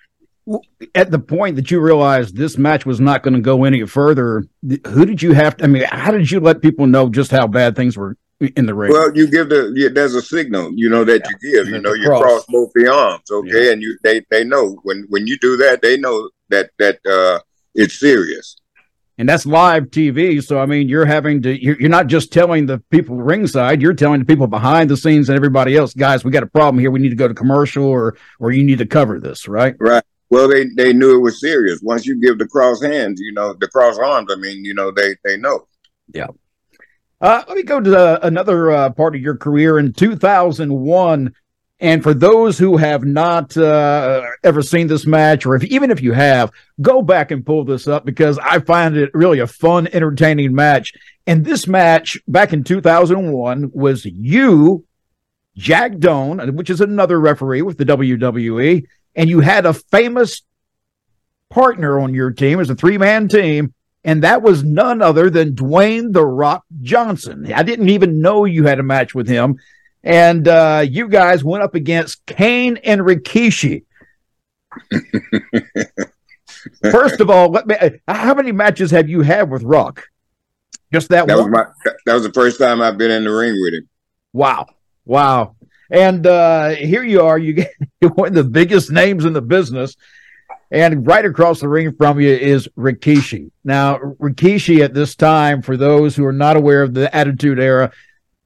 At 0.95 1.11
the 1.11 1.19
point 1.19 1.55
that 1.57 1.69
you 1.69 1.79
realized 1.79 2.35
this 2.35 2.57
match 2.57 2.85
was 2.85 2.99
not 2.99 3.21
going 3.21 3.35
to 3.35 3.39
go 3.39 3.63
any 3.63 3.85
further, 3.85 4.43
who 4.87 5.05
did 5.05 5.21
you 5.21 5.33
have 5.33 5.55
to? 5.57 5.65
I 5.65 5.67
mean, 5.67 5.83
how 5.83 6.11
did 6.11 6.31
you 6.31 6.39
let 6.39 6.61
people 6.61 6.87
know 6.87 7.09
just 7.09 7.31
how 7.31 7.45
bad 7.45 7.75
things 7.75 7.95
were 7.95 8.17
in 8.41 8.65
the 8.65 8.73
ring. 8.73 8.91
Well, 8.91 9.15
you 9.15 9.29
give 9.29 9.49
the 9.49 9.71
yeah, 9.75 9.89
there's 9.93 10.15
a 10.15 10.21
signal, 10.21 10.71
you 10.75 10.89
know, 10.89 11.03
that 11.03 11.21
yeah. 11.23 11.29
you 11.41 11.53
give. 11.53 11.67
You 11.67 11.81
know, 11.81 11.93
you 11.93 12.05
cross. 12.05 12.21
cross 12.21 12.45
both 12.49 12.71
the 12.73 12.91
arms, 12.91 13.29
okay, 13.29 13.65
yeah. 13.65 13.71
and 13.71 13.81
you 13.81 13.97
they 14.03 14.25
they 14.29 14.43
know 14.43 14.79
when 14.83 15.05
when 15.09 15.27
you 15.27 15.37
do 15.37 15.57
that, 15.57 15.81
they 15.81 15.97
know 15.97 16.29
that 16.49 16.71
that 16.79 16.99
uh 17.05 17.39
it's 17.75 17.99
serious. 17.99 18.57
And 19.21 19.29
that's 19.29 19.45
live 19.45 19.91
TV, 19.91 20.43
so 20.43 20.59
I 20.59 20.65
mean, 20.65 20.89
you're 20.89 21.05
having 21.05 21.43
to 21.43 21.63
you're, 21.63 21.79
you're 21.79 21.91
not 21.91 22.07
just 22.07 22.33
telling 22.33 22.65
the 22.65 22.79
people 22.89 23.17
ringside, 23.17 23.79
you're 23.79 23.93
telling 23.93 24.21
the 24.21 24.25
people 24.25 24.47
behind 24.47 24.89
the 24.89 24.97
scenes 24.97 25.29
and 25.29 25.35
everybody 25.35 25.77
else, 25.77 25.93
guys, 25.93 26.25
we 26.25 26.31
got 26.31 26.41
a 26.41 26.47
problem 26.47 26.79
here. 26.79 26.89
We 26.89 26.99
need 26.99 27.09
to 27.09 27.15
go 27.15 27.27
to 27.27 27.33
commercial, 27.35 27.85
or 27.85 28.17
or 28.39 28.51
you 28.51 28.63
need 28.63 28.79
to 28.79 28.87
cover 28.87 29.19
this, 29.19 29.47
right? 29.47 29.75
Right. 29.79 30.03
Well, 30.31 30.47
they 30.47 30.65
they 30.75 30.91
knew 30.91 31.15
it 31.15 31.19
was 31.19 31.39
serious. 31.39 31.81
Once 31.83 32.07
you 32.07 32.19
give 32.19 32.39
the 32.39 32.47
cross 32.47 32.81
hands, 32.81 33.21
you 33.21 33.31
know, 33.31 33.53
the 33.53 33.67
cross 33.67 33.99
arms. 33.99 34.31
I 34.31 34.37
mean, 34.37 34.65
you 34.65 34.73
know, 34.73 34.89
they 34.89 35.15
they 35.23 35.37
know. 35.37 35.67
Yeah. 36.11 36.29
Uh, 37.21 37.43
let 37.47 37.55
me 37.55 37.61
go 37.61 37.79
to 37.79 37.89
the, 37.91 38.25
another 38.25 38.71
uh, 38.71 38.89
part 38.89 39.15
of 39.15 39.21
your 39.21 39.37
career 39.37 39.77
in 39.77 39.93
2001. 39.93 41.35
And 41.81 42.03
for 42.03 42.13
those 42.13 42.59
who 42.59 42.77
have 42.77 43.03
not 43.03 43.57
uh, 43.57 44.21
ever 44.43 44.61
seen 44.61 44.85
this 44.85 45.07
match, 45.07 45.47
or 45.47 45.55
if 45.55 45.63
even 45.63 45.89
if 45.89 46.01
you 46.01 46.13
have, 46.13 46.51
go 46.79 47.01
back 47.01 47.31
and 47.31 47.45
pull 47.45 47.65
this 47.65 47.87
up 47.87 48.05
because 48.05 48.37
I 48.37 48.59
find 48.59 48.95
it 48.95 49.09
really 49.15 49.39
a 49.39 49.47
fun, 49.47 49.87
entertaining 49.91 50.53
match. 50.53 50.93
And 51.25 51.43
this 51.43 51.67
match 51.67 52.19
back 52.27 52.53
in 52.53 52.63
2001 52.63 53.71
was 53.73 54.05
you, 54.05 54.85
Jack 55.57 55.97
Doan, 55.97 56.55
which 56.55 56.69
is 56.69 56.81
another 56.81 57.19
referee 57.19 57.63
with 57.63 57.79
the 57.79 57.85
WWE, 57.85 58.85
and 59.15 59.27
you 59.27 59.39
had 59.39 59.65
a 59.65 59.73
famous 59.73 60.43
partner 61.49 61.99
on 61.99 62.13
your 62.13 62.29
team. 62.29 62.59
Was 62.59 62.69
a 62.69 62.75
three 62.75 62.99
man 62.99 63.27
team 63.27 63.73
and 64.03 64.23
that 64.23 64.41
was 64.41 64.63
none 64.63 65.01
other 65.01 65.29
than 65.29 65.53
Dwayne 65.53 66.11
the 66.11 66.25
Rock 66.25 66.65
Johnson. 66.81 67.51
I 67.53 67.63
didn't 67.63 67.89
even 67.89 68.21
know 68.21 68.45
you 68.45 68.65
had 68.65 68.79
a 68.79 68.83
match 68.83 69.13
with 69.13 69.27
him, 69.27 69.57
and 70.03 70.47
uh, 70.47 70.85
you 70.87 71.07
guys 71.07 71.43
went 71.43 71.63
up 71.63 71.75
against 71.75 72.25
Kane 72.25 72.77
and 72.77 73.01
Rikishi. 73.01 73.83
First 76.91 77.19
of 77.19 77.29
all, 77.29 77.49
let 77.49 77.67
me, 77.67 77.75
how 78.07 78.33
many 78.33 78.51
matches 78.51 78.91
have 78.91 79.09
you 79.09 79.21
had 79.21 79.49
with 79.49 79.63
Rock? 79.63 80.03
Just 80.93 81.09
that, 81.09 81.27
that 81.27 81.37
one. 81.37 81.51
Was 81.51 81.65
my, 81.85 81.93
that 82.05 82.13
was 82.13 82.23
the 82.23 82.33
first 82.33 82.59
time 82.59 82.81
I've 82.81 82.97
been 82.97 83.11
in 83.11 83.23
the 83.23 83.31
ring 83.31 83.57
with 83.61 83.73
him. 83.73 83.87
Wow, 84.33 84.67
wow! 85.05 85.55
And 85.89 86.27
uh, 86.27 86.69
here 86.71 87.03
you 87.03 87.21
are. 87.21 87.37
You 87.37 87.53
get 87.53 87.73
one 88.15 88.27
of 88.27 88.33
the 88.33 88.43
biggest 88.43 88.91
names 88.91 89.23
in 89.23 89.31
the 89.31 89.41
business 89.41 89.95
and 90.71 91.05
right 91.05 91.25
across 91.25 91.59
the 91.59 91.67
ring 91.67 91.93
from 91.93 92.19
you 92.19 92.29
is 92.29 92.67
Rikishi. 92.77 93.51
Now, 93.63 93.97
Rikishi 93.97 94.83
at 94.83 94.93
this 94.93 95.15
time, 95.15 95.61
for 95.61 95.75
those 95.75 96.15
who 96.15 96.25
are 96.25 96.31
not 96.31 96.55
aware 96.55 96.81
of 96.81 96.93
the 96.93 97.13
Attitude 97.13 97.59
Era, 97.59 97.91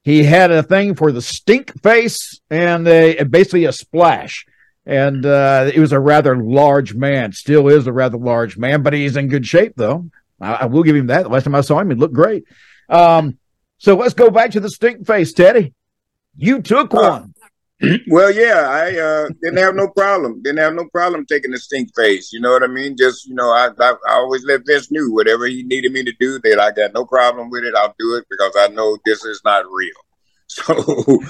he 0.05 0.23
had 0.23 0.51
a 0.51 0.61
thing 0.61 0.93
for 0.93 1.11
the 1.11 1.21
stink 1.21 1.81
face 1.81 2.39
and 2.51 2.87
a, 2.87 3.23
basically 3.23 3.65
a 3.65 3.73
splash. 3.73 4.45
And 4.85 5.25
uh, 5.25 5.65
he 5.65 5.79
was 5.79 5.91
a 5.91 5.99
rather 5.99 6.37
large 6.37 6.93
man, 6.93 7.31
still 7.31 7.67
is 7.67 7.87
a 7.87 7.91
rather 7.91 8.19
large 8.19 8.55
man, 8.55 8.83
but 8.83 8.93
he's 8.93 9.17
in 9.17 9.29
good 9.29 9.47
shape, 9.47 9.73
though. 9.75 10.11
I, 10.39 10.53
I 10.53 10.65
will 10.67 10.83
give 10.83 10.95
him 10.95 11.07
that. 11.07 11.23
The 11.23 11.29
last 11.29 11.45
time 11.45 11.55
I 11.55 11.61
saw 11.61 11.79
him, 11.79 11.89
he 11.89 11.95
looked 11.95 12.13
great. 12.13 12.43
Um, 12.87 13.39
so 13.79 13.95
let's 13.95 14.13
go 14.13 14.29
back 14.29 14.51
to 14.51 14.59
the 14.59 14.69
stink 14.69 15.07
face, 15.07 15.33
Teddy. 15.33 15.73
You 16.37 16.61
took 16.61 16.93
uh, 16.93 16.97
one. 16.97 17.33
Well, 18.07 18.31
yeah, 18.31 18.67
I 18.69 18.97
uh, 18.97 19.29
didn't 19.41 19.57
have 19.57 19.75
no 19.75 19.89
problem. 19.89 20.41
Didn't 20.41 20.59
have 20.59 20.73
no 20.73 20.87
problem 20.93 21.25
taking 21.25 21.51
the 21.51 21.57
stink 21.57 21.89
face. 21.95 22.31
You 22.31 22.39
know 22.39 22.51
what 22.51 22.63
I 22.63 22.67
mean? 22.67 22.95
Just 22.97 23.27
you 23.27 23.35
know, 23.35 23.49
I, 23.51 23.69
I, 23.79 23.93
I 24.07 24.13
always 24.13 24.45
let 24.45 24.61
Vince 24.65 24.91
knew 24.91 25.13
whatever 25.13 25.45
he 25.45 25.63
needed 25.63 25.91
me 25.91 26.03
to 26.03 26.13
do. 26.19 26.39
That 26.39 26.59
I 26.59 26.71
got 26.71 26.93
no 26.93 27.05
problem 27.05 27.49
with 27.49 27.63
it. 27.63 27.75
I'll 27.75 27.95
do 27.99 28.15
it 28.15 28.25
because 28.29 28.53
I 28.57 28.67
know 28.67 28.97
this 29.05 29.23
is 29.25 29.41
not 29.43 29.65
real. 29.69 29.91
So 30.47 30.75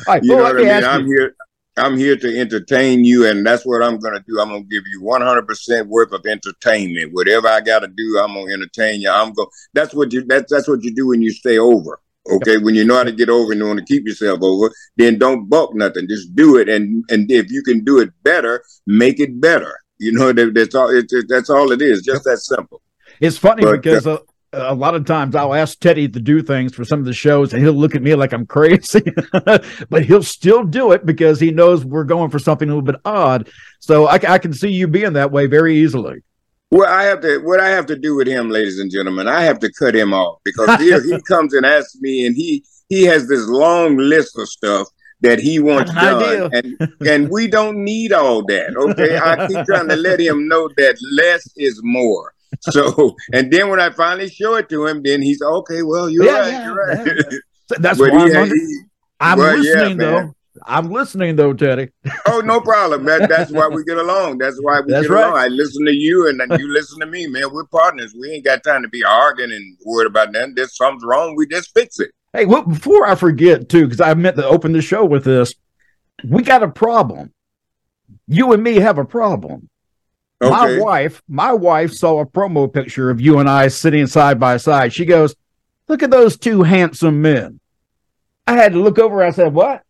right, 0.07 0.21
you 0.21 0.35
well, 0.35 0.39
know 0.39 0.43
what 0.43 0.67
I 0.67 0.75
mean? 0.75 0.83
I'm 0.83 1.05
here. 1.07 1.35
I'm 1.77 1.97
here 1.97 2.17
to 2.17 2.39
entertain 2.39 3.05
you, 3.05 3.27
and 3.27 3.45
that's 3.45 3.65
what 3.65 3.81
I'm 3.81 3.97
going 3.97 4.13
to 4.13 4.23
do. 4.27 4.39
I'm 4.39 4.49
going 4.49 4.63
to 4.63 4.69
give 4.69 4.83
you 4.87 5.01
100% 5.01 5.87
worth 5.87 6.11
of 6.11 6.25
entertainment. 6.25 7.13
Whatever 7.13 7.47
I 7.47 7.61
got 7.61 7.79
to 7.79 7.87
do, 7.87 8.19
I'm 8.21 8.33
going 8.33 8.47
to 8.47 8.53
entertain 8.53 9.01
you. 9.01 9.09
I'm 9.09 9.33
going. 9.33 9.47
That's 9.73 9.93
what 9.93 10.11
you. 10.11 10.25
That's 10.25 10.51
that's 10.51 10.67
what 10.67 10.83
you 10.83 10.93
do 10.93 11.07
when 11.07 11.21
you 11.21 11.31
stay 11.31 11.57
over. 11.57 11.99
Okay, 12.31 12.57
when 12.57 12.73
you 12.73 12.85
know 12.85 12.95
how 12.95 13.03
to 13.03 13.11
get 13.11 13.29
over 13.29 13.51
and 13.51 13.61
you 13.61 13.67
want 13.67 13.79
to 13.79 13.85
keep 13.85 14.05
yourself 14.05 14.39
over, 14.41 14.71
then 14.97 15.19
don't 15.19 15.47
buck 15.47 15.75
nothing. 15.75 16.07
Just 16.07 16.35
do 16.35 16.57
it, 16.57 16.67
and 16.67 17.03
and 17.09 17.29
if 17.29 17.51
you 17.51 17.61
can 17.63 17.83
do 17.83 17.99
it 17.99 18.09
better, 18.23 18.63
make 18.87 19.19
it 19.19 19.39
better. 19.39 19.77
You 19.99 20.11
know 20.11 20.33
that, 20.33 20.53
that's 20.53 20.75
all. 20.75 20.89
It, 20.89 21.05
it, 21.11 21.25
that's 21.29 21.49
all 21.49 21.71
it 21.71 21.81
is. 21.81 22.01
Just 22.01 22.23
that 22.23 22.37
simple. 22.37 22.81
It's 23.21 23.37
funny 23.37 23.63
but, 23.63 23.81
because 23.81 24.07
uh, 24.07 24.17
a 24.55 24.73
lot 24.73 24.95
of 24.95 25.05
times 25.05 25.35
I'll 25.35 25.53
ask 25.53 25.79
Teddy 25.79 26.07
to 26.09 26.19
do 26.19 26.41
things 26.41 26.73
for 26.73 26.83
some 26.83 26.99
of 26.99 27.05
the 27.05 27.13
shows, 27.13 27.53
and 27.53 27.61
he'll 27.61 27.73
look 27.73 27.95
at 27.95 28.01
me 28.01 28.15
like 28.15 28.33
I'm 28.33 28.45
crazy, 28.45 29.03
but 29.89 30.05
he'll 30.05 30.23
still 30.23 30.63
do 30.63 30.91
it 30.91 31.05
because 31.05 31.39
he 31.39 31.51
knows 31.51 31.85
we're 31.85 32.03
going 32.03 32.31
for 32.31 32.39
something 32.39 32.69
a 32.69 32.71
little 32.71 32.81
bit 32.85 32.99
odd. 33.05 33.49
So 33.79 34.07
I, 34.07 34.15
I 34.15 34.37
can 34.37 34.53
see 34.53 34.69
you 34.69 34.87
being 34.87 35.13
that 35.13 35.31
way 35.31 35.45
very 35.45 35.77
easily. 35.77 36.23
Well, 36.71 36.89
I 36.89 37.03
have 37.03 37.21
to. 37.21 37.39
What 37.39 37.59
I 37.59 37.69
have 37.69 37.85
to 37.87 37.95
do 37.95 38.15
with 38.15 38.27
him, 38.27 38.49
ladies 38.49 38.79
and 38.79 38.91
gentlemen, 38.91 39.27
I 39.27 39.41
have 39.41 39.59
to 39.59 39.71
cut 39.71 39.95
him 39.95 40.13
off 40.13 40.39
because 40.43 40.79
here 40.79 41.01
he 41.01 41.21
comes 41.27 41.53
and 41.53 41.65
asks 41.65 41.97
me, 42.01 42.25
and 42.25 42.35
he 42.35 42.65
he 42.89 43.03
has 43.03 43.27
this 43.27 43.47
long 43.47 43.97
list 43.97 44.37
of 44.37 44.47
stuff 44.49 44.87
that 45.21 45.39
he 45.39 45.59
wants 45.59 45.93
done, 45.93 46.49
and 46.53 46.77
and 47.07 47.29
we 47.29 47.47
don't 47.47 47.83
need 47.83 48.13
all 48.13 48.43
that. 48.45 48.75
Okay, 48.75 49.17
I 49.17 49.47
keep 49.47 49.65
trying 49.65 49.89
to 49.89 49.95
let 49.95 50.19
him 50.19 50.47
know 50.47 50.69
that 50.77 50.97
less 51.13 51.47
is 51.55 51.79
more. 51.83 52.33
So, 52.61 53.15
and 53.33 53.51
then 53.51 53.69
when 53.69 53.79
I 53.79 53.89
finally 53.89 54.29
show 54.29 54.55
it 54.55 54.69
to 54.69 54.85
him, 54.85 55.03
then 55.03 55.21
he's 55.21 55.41
okay. 55.41 55.83
Well, 55.83 56.09
you're 56.09 56.25
yeah, 56.25 56.39
right. 56.39 56.51
Yeah, 56.51 56.65
you're 56.65 56.75
right. 56.75 57.25
Yeah. 57.31 57.77
That's 57.79 57.99
why 58.01 58.09
I'm, 58.09 58.47
he, 58.47 58.55
he, 58.55 58.79
I'm 59.19 59.37
well, 59.37 59.57
listening 59.57 59.97
though. 59.97 60.34
I'm 60.67 60.91
listening 60.91 61.35
though, 61.35 61.53
Teddy. 61.53 61.89
oh, 62.27 62.41
no 62.43 62.59
problem. 62.59 63.05
That, 63.05 63.29
that's 63.29 63.51
why 63.51 63.67
we 63.67 63.83
get 63.83 63.97
along. 63.97 64.39
That's 64.39 64.57
why 64.61 64.81
we 64.81 64.91
that's 64.91 65.07
get 65.07 65.13
right. 65.13 65.27
along. 65.27 65.37
I 65.37 65.47
listen 65.47 65.85
to 65.85 65.93
you 65.93 66.27
and 66.27 66.39
then 66.39 66.59
you 66.59 66.71
listen 66.71 66.99
to 66.99 67.05
me, 67.05 67.27
man. 67.27 67.51
We're 67.51 67.65
partners. 67.65 68.15
We 68.19 68.31
ain't 68.31 68.45
got 68.45 68.63
time 68.63 68.81
to 68.81 68.89
be 68.89 69.03
arguing 69.03 69.51
and 69.51 69.77
worried 69.85 70.07
about 70.07 70.33
that. 70.33 70.55
There's 70.55 70.75
something's 70.75 71.03
wrong. 71.03 71.35
We 71.35 71.47
just 71.47 71.73
fix 71.73 71.99
it. 71.99 72.11
Hey, 72.33 72.45
well, 72.45 72.63
before 72.63 73.07
I 73.07 73.15
forget 73.15 73.69
too, 73.69 73.85
because 73.85 74.01
I 74.01 74.13
meant 74.13 74.35
to 74.37 74.45
open 74.45 74.73
the 74.73 74.81
show 74.81 75.05
with 75.05 75.23
this, 75.23 75.53
we 76.23 76.43
got 76.43 76.63
a 76.63 76.67
problem. 76.67 77.31
You 78.27 78.53
and 78.53 78.63
me 78.63 78.75
have 78.75 78.97
a 78.97 79.05
problem. 79.05 79.69
Okay. 80.41 80.51
My 80.51 80.79
wife, 80.79 81.21
my 81.27 81.53
wife 81.53 81.93
saw 81.93 82.19
a 82.19 82.25
promo 82.25 82.71
picture 82.71 83.09
of 83.09 83.21
you 83.21 83.39
and 83.39 83.49
I 83.49 83.69
sitting 83.69 84.05
side 84.05 84.39
by 84.39 84.57
side. 84.57 84.91
She 84.91 85.05
goes, 85.05 85.33
"Look 85.87 86.03
at 86.03 86.11
those 86.11 86.37
two 86.37 86.63
handsome 86.63 87.21
men." 87.21 87.61
I 88.45 88.53
had 88.53 88.73
to 88.73 88.79
look 88.81 88.99
over. 88.99 89.23
I 89.23 89.31
said, 89.31 89.53
"What?" 89.53 89.84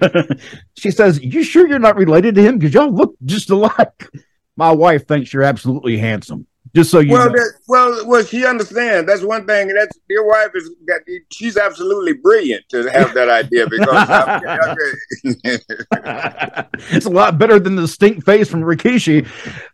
she 0.76 0.90
says, 0.90 1.22
"You 1.22 1.42
sure 1.42 1.68
you're 1.68 1.78
not 1.78 1.96
related 1.96 2.34
to 2.36 2.42
him? 2.42 2.58
Because 2.58 2.74
y'all 2.74 2.92
look 2.92 3.14
just 3.24 3.50
alike." 3.50 4.08
My 4.56 4.70
wife 4.70 5.06
thinks 5.06 5.32
you're 5.32 5.42
absolutely 5.42 5.96
handsome. 5.96 6.46
Just 6.72 6.90
so 6.92 7.00
you 7.00 7.12
well, 7.12 7.26
know. 7.26 7.32
That, 7.32 7.52
well, 7.66 8.06
well, 8.06 8.24
she 8.24 8.46
understands. 8.46 9.06
That's 9.08 9.22
one 9.22 9.44
thing. 9.44 9.68
That's 9.68 9.98
your 10.08 10.28
wife 10.28 10.50
is 10.54 10.70
got. 10.86 11.00
She's 11.32 11.56
absolutely 11.56 12.12
brilliant 12.12 12.68
to 12.68 12.88
have 12.92 13.12
that 13.14 13.28
idea 13.28 13.66
because 13.68 13.88
it's 16.92 17.06
a 17.06 17.10
lot 17.10 17.38
better 17.38 17.58
than 17.58 17.74
the 17.74 17.88
stink 17.88 18.24
face 18.24 18.48
from 18.48 18.60
Rikishi. 18.60 19.26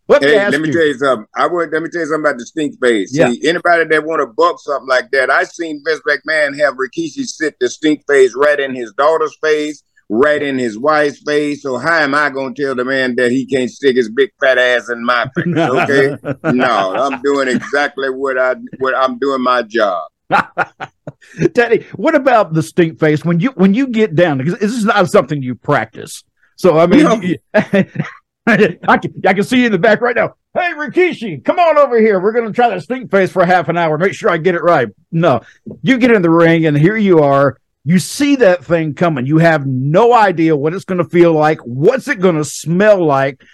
Let 0.09 0.23
me, 0.23 0.29
hey, 0.29 0.49
let 0.49 0.61
me 0.61 0.69
you. 0.69 0.73
tell 0.73 0.87
you 0.87 0.95
something. 0.95 1.27
I 1.35 1.47
would 1.47 1.71
let 1.71 1.83
me 1.83 1.91
tell 1.91 2.01
you 2.01 2.07
something 2.07 2.31
about 2.31 2.39
the 2.39 2.47
stink 2.47 2.81
face. 2.81 3.11
Yeah. 3.15 3.31
See, 3.31 3.47
anybody 3.47 3.85
that 3.85 4.05
want 4.05 4.21
to 4.23 4.27
book 4.27 4.59
something 4.61 4.89
like 4.89 5.11
that, 5.11 5.29
I 5.29 5.45
seen 5.45 5.83
Vince 5.85 6.01
McMahon 6.09 6.59
have 6.61 6.77
Rikishi 6.77 7.27
sit 7.27 7.57
the 7.61 7.69
stink 7.69 8.07
face 8.07 8.35
right 8.35 8.59
in 8.59 8.75
his 8.75 8.95
daughter's 8.95 9.37
face 9.43 9.83
right 10.09 10.43
in 10.43 10.59
his 10.59 10.79
wife's 10.79 11.21
face. 11.23 11.63
So 11.63 11.79
how 11.79 11.99
am 11.99 12.15
I 12.15 12.31
going 12.31 12.55
to 12.55 12.63
tell 12.63 12.75
the 12.75 12.85
man 12.85 13.17
that 13.17 13.31
he 13.31 13.47
can't 13.47 13.71
stick 13.71 13.97
his 13.97 14.11
big 14.11 14.31
fat 14.41 14.59
ass 14.59 14.89
in 14.89 15.05
my 15.05 15.29
face? 15.35 15.45
Okay, 15.57 16.17
no, 16.53 16.95
I'm 16.95 17.21
doing 17.23 17.49
exactly 17.49 18.11
what 18.11 18.39
I 18.39 18.57
what 18.79 18.95
I'm 18.97 19.19
doing 19.19 19.43
my 19.43 19.63
job. 19.63 20.09
Daddy, 21.53 21.87
what 21.95 22.15
about 22.15 22.53
the 22.53 22.63
stink 22.63 22.99
face 22.99 23.25
when 23.25 23.41
you 23.41 23.51
when 23.51 23.75
you 23.75 23.89
get 23.89 24.15
down? 24.15 24.39
Because 24.39 24.59
this 24.59 24.73
is 24.73 24.85
not 24.85 25.09
something 25.11 25.43
you 25.43 25.55
practice. 25.55 26.25
So 26.57 26.79
I 26.79 26.87
mean, 26.87 27.23
you 27.23 27.39
I 27.55 28.99
can 28.99 29.13
I 29.27 29.35
can 29.35 29.45
see 29.45 29.61
you 29.61 29.67
in 29.67 29.73
the 29.73 29.79
back 29.79 30.01
right 30.01 30.17
now. 30.17 30.35
Hey 30.55 30.73
Rikishi, 30.73 31.45
come 31.45 31.59
on 31.59 31.79
over 31.79 31.99
here. 31.99 32.21
We're 32.21 32.33
going 32.33 32.47
to 32.47 32.53
try 32.53 32.75
the 32.75 32.81
stink 32.81 33.11
face 33.11 33.31
for 33.31 33.45
half 33.45 33.69
an 33.69 33.77
hour. 33.77 33.99
Make 33.99 34.15
sure 34.15 34.31
I 34.31 34.39
get 34.39 34.55
it 34.55 34.63
right. 34.63 34.89
No, 35.13 35.41
you 35.83 35.99
get 35.99 36.11
in 36.11 36.23
the 36.23 36.31
ring 36.31 36.67
and 36.67 36.77
here 36.77 36.97
you 36.97 37.21
are 37.21 37.59
you 37.87 38.01
see 38.01 38.35
that 38.35 38.65
thing 38.65 38.95
coming. 38.95 39.27
You 39.27 39.39
have 39.39 39.65
no 39.65 40.13
idea 40.13 40.57
what 40.57 40.75
it's 40.75 40.85
going 40.85 40.99
to 40.99 41.09
feel 41.09 41.33
like, 41.33 41.61
what's 41.61 42.09
it 42.09 42.19
going 42.19 42.35
to 42.35 42.45
smell 42.45 43.07
like, 43.07 43.45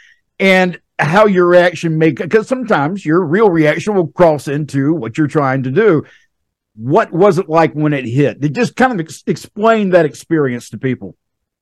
and 0.40 0.80
how 0.98 1.26
your 1.26 1.46
reaction 1.46 1.98
may, 1.98 2.12
because 2.12 2.48
sometimes 2.48 3.04
your 3.04 3.22
real 3.22 3.50
reaction 3.50 3.94
will 3.94 4.06
cross 4.06 4.48
into 4.48 4.94
what 4.94 5.18
you're 5.18 5.26
trying 5.26 5.64
to 5.64 5.70
do. 5.70 6.04
What 6.76 7.12
was 7.12 7.36
it 7.36 7.50
like 7.50 7.74
when 7.74 7.92
it 7.92 8.06
hit? 8.06 8.40
They 8.40 8.48
just 8.48 8.74
kind 8.74 8.94
of 8.94 9.00
ex- 9.00 9.22
explain 9.26 9.90
that 9.90 10.06
experience 10.06 10.70
to 10.70 10.78
people. 10.78 11.14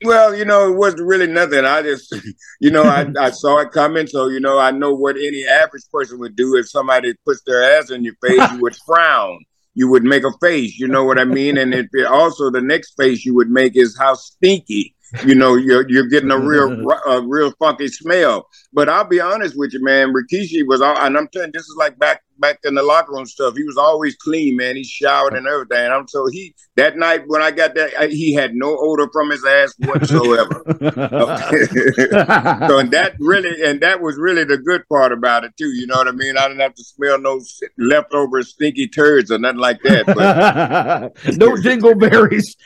Well, 0.04 0.32
you 0.36 0.44
know, 0.44 0.72
it 0.72 0.76
wasn't 0.76 1.08
really 1.08 1.26
nothing. 1.26 1.64
I 1.64 1.82
just, 1.82 2.14
you 2.60 2.70
know, 2.70 2.84
I, 2.84 3.04
I 3.20 3.30
saw 3.30 3.58
it 3.58 3.72
coming. 3.72 4.06
So, 4.06 4.28
you 4.28 4.38
know, 4.38 4.60
I 4.60 4.70
know 4.70 4.94
what 4.94 5.16
any 5.16 5.44
average 5.44 5.90
person 5.92 6.20
would 6.20 6.36
do 6.36 6.54
if 6.54 6.70
somebody 6.70 7.14
puts 7.26 7.42
their 7.42 7.78
ass 7.78 7.90
in 7.90 8.04
your 8.04 8.14
face, 8.22 8.52
you 8.52 8.60
would 8.60 8.76
frown 8.86 9.40
you 9.80 9.88
would 9.88 10.04
make 10.04 10.24
a 10.24 10.32
face, 10.42 10.78
you 10.78 10.86
know 10.86 11.04
what 11.04 11.18
I 11.18 11.24
mean? 11.24 11.56
And 11.56 11.72
it, 11.72 11.88
also 12.06 12.50
the 12.50 12.60
next 12.60 12.92
face 13.00 13.24
you 13.24 13.34
would 13.34 13.48
make 13.48 13.74
is 13.76 13.96
how 13.98 14.12
stinky 14.12 14.94
you 15.24 15.34
know, 15.34 15.56
you're 15.56 15.88
you're 15.88 16.08
getting 16.08 16.30
a 16.30 16.38
real 16.38 16.90
a 17.06 17.22
real 17.22 17.52
funky 17.58 17.88
smell. 17.88 18.48
But 18.72 18.88
I'll 18.88 19.04
be 19.04 19.20
honest 19.20 19.56
with 19.56 19.72
you, 19.72 19.82
man. 19.82 20.12
Rikishi 20.12 20.66
was 20.66 20.80
all, 20.80 20.96
and 20.96 21.16
I'm 21.16 21.28
telling 21.28 21.50
this 21.52 21.62
is 21.62 21.76
like 21.78 21.98
back 21.98 22.22
back 22.38 22.58
in 22.64 22.74
the 22.74 22.82
locker 22.82 23.12
room 23.12 23.26
stuff. 23.26 23.56
He 23.56 23.64
was 23.64 23.76
always 23.76 24.16
clean, 24.16 24.56
man. 24.56 24.76
He 24.76 24.84
showered 24.84 25.34
and 25.34 25.46
everything. 25.46 25.84
And 25.84 25.92
I'm 25.92 26.08
so 26.08 26.26
he 26.26 26.54
that 26.76 26.96
night 26.96 27.24
when 27.26 27.42
I 27.42 27.50
got 27.50 27.74
that, 27.74 27.92
I, 27.98 28.06
he 28.08 28.32
had 28.32 28.54
no 28.54 28.76
odor 28.78 29.08
from 29.12 29.30
his 29.30 29.44
ass 29.44 29.74
whatsoever. 29.78 30.62
so 32.68 32.78
and 32.78 32.90
that 32.92 33.14
really 33.20 33.64
and 33.64 33.80
that 33.80 34.00
was 34.00 34.16
really 34.16 34.44
the 34.44 34.58
good 34.58 34.88
part 34.88 35.12
about 35.12 35.44
it 35.44 35.56
too. 35.56 35.68
You 35.68 35.86
know 35.86 35.96
what 35.96 36.08
I 36.08 36.12
mean? 36.12 36.36
I 36.36 36.48
didn't 36.48 36.60
have 36.60 36.74
to 36.74 36.84
smell 36.84 37.20
no 37.20 37.40
leftover 37.78 38.42
stinky 38.42 38.88
turds 38.88 39.30
or 39.30 39.38
nothing 39.38 39.60
like 39.60 39.82
that. 39.82 40.06
But 40.06 41.36
no 41.36 41.52
dingleberries. 41.52 42.56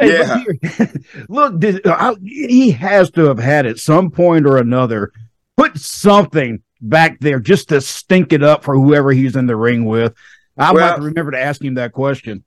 Hey, 0.00 0.18
yeah. 0.18 0.86
look, 1.28 1.60
did, 1.60 1.80
I, 1.86 2.14
he 2.22 2.70
has 2.72 3.10
to 3.12 3.22
have 3.26 3.38
had 3.38 3.66
at 3.66 3.78
some 3.78 4.10
point 4.10 4.46
or 4.46 4.56
another 4.56 5.12
put 5.56 5.78
something 5.78 6.62
back 6.80 7.20
there 7.20 7.38
just 7.38 7.68
to 7.68 7.80
stink 7.80 8.32
it 8.32 8.42
up 8.42 8.64
for 8.64 8.74
whoever 8.74 9.12
he's 9.12 9.36
in 9.36 9.46
the 9.46 9.56
ring 9.56 9.84
with. 9.84 10.14
I'm 10.56 10.74
well, 10.74 10.96
to 10.96 11.02
remember 11.02 11.32
to 11.32 11.40
ask 11.40 11.62
him 11.62 11.74
that 11.74 11.92
question. 11.92 12.44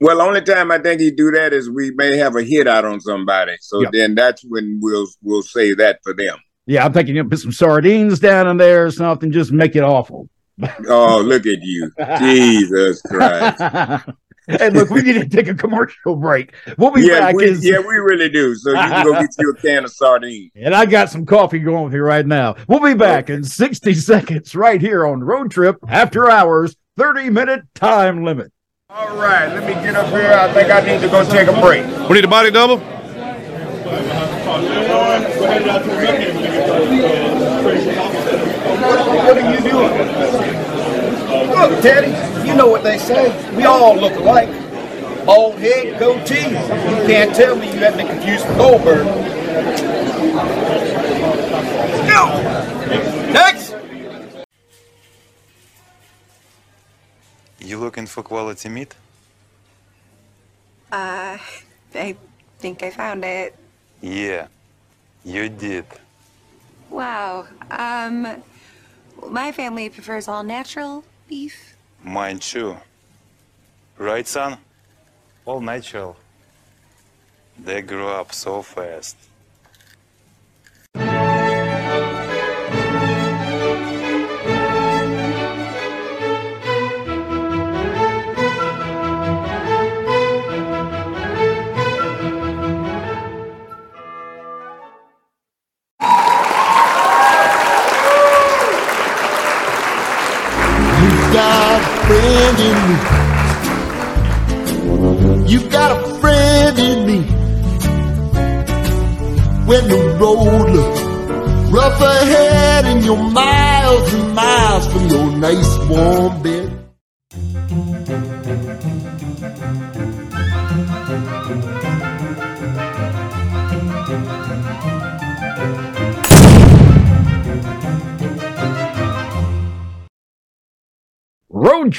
Well, 0.00 0.22
only 0.22 0.40
time 0.40 0.70
I 0.70 0.78
think 0.78 1.00
he 1.00 1.10
do 1.10 1.30
that 1.32 1.52
is 1.52 1.68
we 1.68 1.90
may 1.90 2.16
have 2.16 2.34
a 2.36 2.42
hit 2.42 2.66
out 2.66 2.86
on 2.86 3.00
somebody. 3.00 3.56
So 3.60 3.82
yep. 3.82 3.92
then 3.92 4.14
that's 4.14 4.42
when 4.42 4.78
we'll 4.82 5.06
we'll 5.22 5.42
say 5.42 5.74
that 5.74 6.00
for 6.02 6.14
them. 6.14 6.38
Yeah, 6.66 6.84
I'm 6.84 6.92
thinking 6.92 7.16
you 7.16 7.22
know, 7.22 7.28
put 7.28 7.40
some 7.40 7.52
sardines 7.52 8.18
down 8.18 8.46
in 8.46 8.56
there 8.56 8.86
or 8.86 8.90
something, 8.90 9.32
just 9.32 9.52
make 9.52 9.76
it 9.76 9.82
awful. 9.82 10.28
oh, 10.88 11.20
look 11.20 11.46
at 11.46 11.60
you. 11.60 11.90
Jesus 12.18 13.02
Christ. 13.02 13.60
And 14.58 14.74
look, 14.74 14.90
we 14.90 15.02
need 15.02 15.14
to 15.14 15.28
take 15.28 15.48
a 15.48 15.54
commercial 15.54 16.16
break. 16.16 16.54
We'll 16.78 16.90
be 16.90 17.02
yeah, 17.02 17.20
back. 17.20 17.34
We, 17.36 17.52
yeah, 17.60 17.78
we 17.78 17.94
really 17.94 18.28
do. 18.28 18.54
So 18.56 18.70
you 18.70 18.76
can 18.76 19.04
go 19.04 19.12
get 19.12 19.30
you 19.38 19.50
a 19.50 19.56
can 19.62 19.84
of 19.84 19.92
sardines. 19.92 20.50
And 20.56 20.74
I 20.74 20.86
got 20.86 21.10
some 21.10 21.24
coffee 21.24 21.58
going 21.58 21.84
with 21.84 21.94
you 21.94 22.02
right 22.02 22.26
now. 22.26 22.56
We'll 22.68 22.80
be 22.80 22.94
back 22.94 23.24
okay. 23.24 23.34
in 23.34 23.44
60 23.44 23.94
seconds 23.94 24.54
right 24.54 24.80
here 24.80 25.06
on 25.06 25.22
Road 25.22 25.50
Trip 25.50 25.76
After 25.88 26.30
Hours, 26.30 26.76
30 26.96 27.30
minute 27.30 27.62
time 27.74 28.24
limit. 28.24 28.52
All 28.88 29.16
right, 29.16 29.46
let 29.46 29.62
me 29.62 29.74
get 29.74 29.94
up 29.94 30.08
here. 30.08 30.32
I 30.32 30.52
think 30.52 30.70
I 30.70 30.80
need 30.80 31.00
to 31.00 31.08
go 31.08 31.24
take 31.30 31.46
a 31.46 31.60
break. 31.60 31.86
We 32.08 32.16
need 32.16 32.24
a 32.24 32.28
body 32.28 32.50
double? 32.50 32.78
What 39.20 39.36
are 39.38 39.54
you 39.54 39.60
doing? 39.60 40.59
Look, 41.70 41.82
Teddy, 41.82 42.48
you 42.48 42.56
know 42.56 42.66
what 42.66 42.82
they 42.82 42.98
say. 42.98 43.30
We 43.56 43.64
all 43.64 43.96
look 43.96 44.14
alike. 44.16 44.48
Bald 45.24 45.54
head, 45.58 46.00
goatee. 46.00 46.50
You 46.50 47.06
can't 47.06 47.34
tell 47.34 47.54
me 47.54 47.66
you 47.68 47.78
haven't 47.78 47.98
been 47.98 48.08
confused 48.08 48.48
with 48.48 48.56
Goldberg. 48.56 49.06
Go! 52.10 52.26
Next! 53.32 53.76
You 57.60 57.78
looking 57.78 58.06
for 58.06 58.24
quality 58.24 58.68
meat? 58.68 58.96
Uh, 60.90 61.38
I 61.94 62.16
think 62.58 62.82
I 62.82 62.90
found 62.90 63.24
it. 63.24 63.54
Yeah, 64.02 64.48
you 65.24 65.48
did. 65.48 65.84
Wow. 66.90 67.46
Um, 67.70 68.42
my 69.28 69.52
family 69.52 69.88
prefers 69.88 70.26
all 70.26 70.42
natural, 70.42 71.04
beef? 71.30 71.76
Mine 72.04 72.40
too. 72.40 72.76
Right, 73.96 74.26
son? 74.26 74.58
All 75.46 75.60
natural. 75.60 76.16
They 77.58 77.82
grew 77.82 78.08
up 78.08 78.34
so 78.34 78.62
fast. 78.62 79.16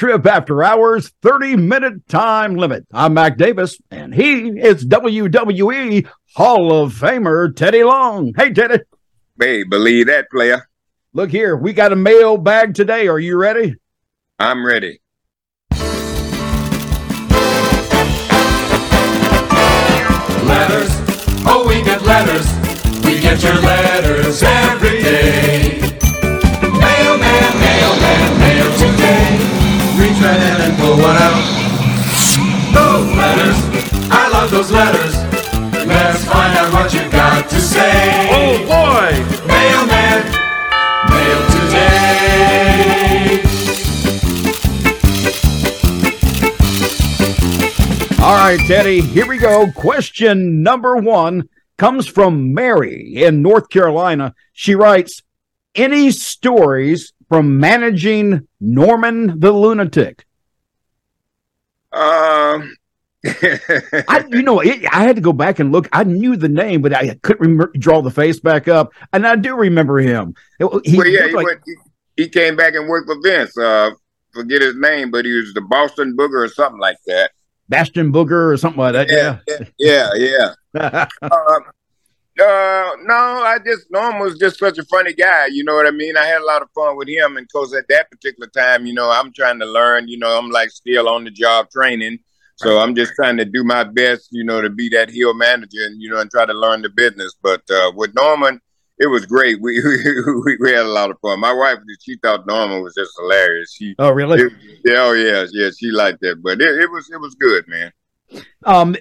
Trip 0.02 0.26
After 0.26 0.64
Hours 0.64 1.12
30 1.22 1.54
minute 1.54 2.08
time 2.08 2.56
limit. 2.56 2.84
I'm 2.92 3.14
Mac 3.14 3.38
Davis, 3.38 3.78
and 3.88 4.12
he 4.12 4.48
is 4.48 4.84
WWE 4.84 6.08
Hall 6.34 6.72
of 6.72 6.92
Famer 6.92 7.54
Teddy 7.54 7.84
Long. 7.84 8.32
Hey, 8.36 8.52
Teddy. 8.52 8.80
Hey, 9.38 9.62
believe 9.62 10.08
that, 10.08 10.28
player. 10.28 10.68
Look 11.12 11.30
here, 11.30 11.56
we 11.56 11.72
got 11.72 11.92
a 11.92 11.94
mail 11.94 12.36
bag 12.36 12.74
today. 12.74 13.06
Are 13.06 13.20
you 13.20 13.36
ready? 13.36 13.76
I'm 14.40 14.66
ready. 14.66 15.00
Letters, 20.50 20.90
oh, 21.46 21.64
we 21.68 21.80
get 21.84 22.02
letters. 22.02 22.46
We 23.04 23.20
get 23.20 23.40
your 23.40 23.54
letters 23.54 24.42
every 24.42 25.00
day. 25.00 25.51
And 30.24 30.78
pull 30.78 30.96
one 30.98 31.16
out. 31.16 31.42
Those 32.72 33.16
letters, 33.16 33.56
I 34.10 34.28
love 34.32 34.50
those 34.50 34.70
letters. 34.70 35.14
Let's 35.86 36.24
find 36.24 36.56
out 36.56 36.72
what 36.72 36.94
you 36.94 37.10
got 37.10 37.50
to 37.50 37.60
say. 37.60 38.28
Oh, 38.30 38.58
boy. 38.60 39.10
Mailman, 39.46 40.22
mail 41.10 41.40
today. 41.50 42.22
All 48.22 48.36
right, 48.36 48.60
Teddy, 48.68 49.00
here 49.00 49.26
we 49.26 49.38
go. 49.38 49.72
Question 49.72 50.62
number 50.62 50.96
one 50.96 51.48
comes 51.78 52.06
from 52.06 52.54
Mary 52.54 53.14
in 53.16 53.42
North 53.42 53.68
Carolina. 53.70 54.34
She 54.52 54.76
writes, 54.76 55.22
Any 55.74 56.12
stories 56.12 57.12
from 57.32 57.58
managing 57.58 58.46
Norman 58.60 59.40
the 59.40 59.50
Lunatic? 59.50 60.26
Um, 61.90 62.76
I, 63.24 64.26
you 64.28 64.42
know, 64.42 64.60
it, 64.60 64.84
I 64.92 65.04
had 65.04 65.16
to 65.16 65.22
go 65.22 65.32
back 65.32 65.58
and 65.58 65.72
look. 65.72 65.88
I 65.94 66.04
knew 66.04 66.36
the 66.36 66.50
name, 66.50 66.82
but 66.82 66.94
I 66.94 67.14
couldn't 67.22 67.40
remember, 67.40 67.72
draw 67.78 68.02
the 68.02 68.10
face 68.10 68.38
back 68.38 68.68
up. 68.68 68.92
And 69.14 69.26
I 69.26 69.36
do 69.36 69.56
remember 69.56 69.98
him. 69.98 70.34
He 70.58 70.64
well, 70.64 70.82
yeah, 70.84 71.28
he, 71.28 71.32
like- 71.32 71.46
went, 71.46 71.60
he, 71.64 71.74
he 72.24 72.28
came 72.28 72.54
back 72.54 72.74
and 72.74 72.86
worked 72.86 73.08
for 73.08 73.18
Vince. 73.22 73.56
Uh, 73.56 73.92
forget 74.34 74.60
his 74.60 74.76
name, 74.76 75.10
but 75.10 75.24
he 75.24 75.32
was 75.32 75.54
the 75.54 75.62
Boston 75.62 76.14
Booger 76.14 76.44
or 76.44 76.48
something 76.48 76.80
like 76.80 76.98
that. 77.06 77.30
Bastion 77.70 78.12
Booger 78.12 78.52
or 78.52 78.58
something 78.58 78.80
like 78.80 78.92
that. 78.92 79.08
Yeah. 79.08 79.38
yeah, 79.78 80.10
yeah. 80.16 80.54
yeah. 80.74 81.06
uh, 81.22 81.60
uh, 82.40 82.90
no, 83.02 83.14
I 83.14 83.58
just 83.64 83.90
Norm 83.90 84.18
was 84.18 84.38
just 84.38 84.58
such 84.58 84.78
a 84.78 84.84
funny 84.84 85.12
guy. 85.12 85.46
You 85.46 85.64
know 85.64 85.74
what 85.74 85.86
I 85.86 85.90
mean? 85.90 86.16
I 86.16 86.24
had 86.24 86.40
a 86.40 86.46
lot 86.46 86.62
of 86.62 86.68
fun 86.74 86.96
with 86.96 87.08
him, 87.08 87.36
and 87.36 87.46
cause 87.52 87.74
at 87.74 87.86
that 87.88 88.10
particular 88.10 88.48
time, 88.48 88.86
you 88.86 88.94
know, 88.94 89.10
I'm 89.10 89.32
trying 89.32 89.58
to 89.60 89.66
learn. 89.66 90.08
You 90.08 90.18
know, 90.18 90.38
I'm 90.38 90.50
like 90.50 90.70
still 90.70 91.08
on 91.08 91.24
the 91.24 91.30
job 91.30 91.70
training, 91.70 92.18
so 92.56 92.78
I'm 92.78 92.94
just 92.94 93.12
trying 93.16 93.36
to 93.36 93.44
do 93.44 93.64
my 93.64 93.84
best. 93.84 94.28
You 94.30 94.44
know, 94.44 94.62
to 94.62 94.70
be 94.70 94.88
that 94.90 95.10
heel 95.10 95.34
manager, 95.34 95.84
and 95.84 96.00
you 96.00 96.08
know, 96.10 96.20
and 96.20 96.30
try 96.30 96.46
to 96.46 96.54
learn 96.54 96.80
the 96.82 96.88
business. 96.88 97.34
But 97.42 97.62
uh, 97.70 97.92
with 97.94 98.14
Norman, 98.14 98.60
it 98.98 99.08
was 99.08 99.26
great. 99.26 99.58
We, 99.62 99.82
we 100.44 100.56
we 100.58 100.70
had 100.72 100.86
a 100.86 100.88
lot 100.90 101.10
of 101.10 101.18
fun. 101.20 101.38
My 101.40 101.52
wife, 101.52 101.78
she 102.00 102.16
thought 102.16 102.46
Norman 102.46 102.82
was 102.82 102.94
just 102.94 103.12
hilarious. 103.20 103.74
She, 103.74 103.94
oh, 103.98 104.10
really? 104.10 104.40
it- 104.40 104.52
yeah, 104.84 104.94
oh 104.98 105.12
yeah, 105.12 105.44
yeah, 105.52 105.70
she 105.78 105.90
liked 105.90 106.20
that. 106.22 106.42
But 106.42 106.62
it, 106.62 106.80
it 106.80 106.90
was 106.90 107.10
it 107.10 107.20
was 107.20 107.34
good, 107.34 107.68
man. 107.68 107.92
Um, 108.64 108.96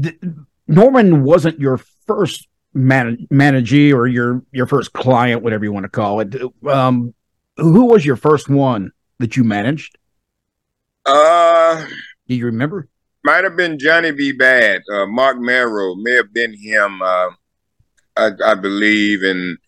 th- 0.00 0.20
Norman 0.66 1.22
wasn't 1.22 1.58
your 1.60 1.78
first 2.06 2.48
man- 2.74 3.26
managee 3.30 3.92
or 3.92 4.06
your 4.06 4.42
your 4.52 4.66
first 4.66 4.92
client, 4.92 5.42
whatever 5.42 5.64
you 5.64 5.72
want 5.72 5.84
to 5.84 5.90
call 5.90 6.20
it. 6.20 6.34
Um, 6.66 7.14
who 7.56 7.86
was 7.86 8.04
your 8.04 8.16
first 8.16 8.48
one 8.48 8.92
that 9.18 9.36
you 9.36 9.44
managed? 9.44 9.98
Uh. 11.04 11.84
Do 12.28 12.34
you 12.34 12.46
remember? 12.46 12.88
Might 13.24 13.44
have 13.44 13.56
been 13.56 13.78
Johnny 13.78 14.10
B. 14.10 14.32
Bad. 14.32 14.82
Uh, 14.92 15.06
Marc 15.06 15.38
Mero 15.38 15.94
may 15.94 16.12
have 16.12 16.32
been 16.32 16.56
him, 16.56 17.02
uh, 17.02 17.28
I, 18.16 18.30
I 18.44 18.54
believe. 18.54 19.22
And 19.22 19.58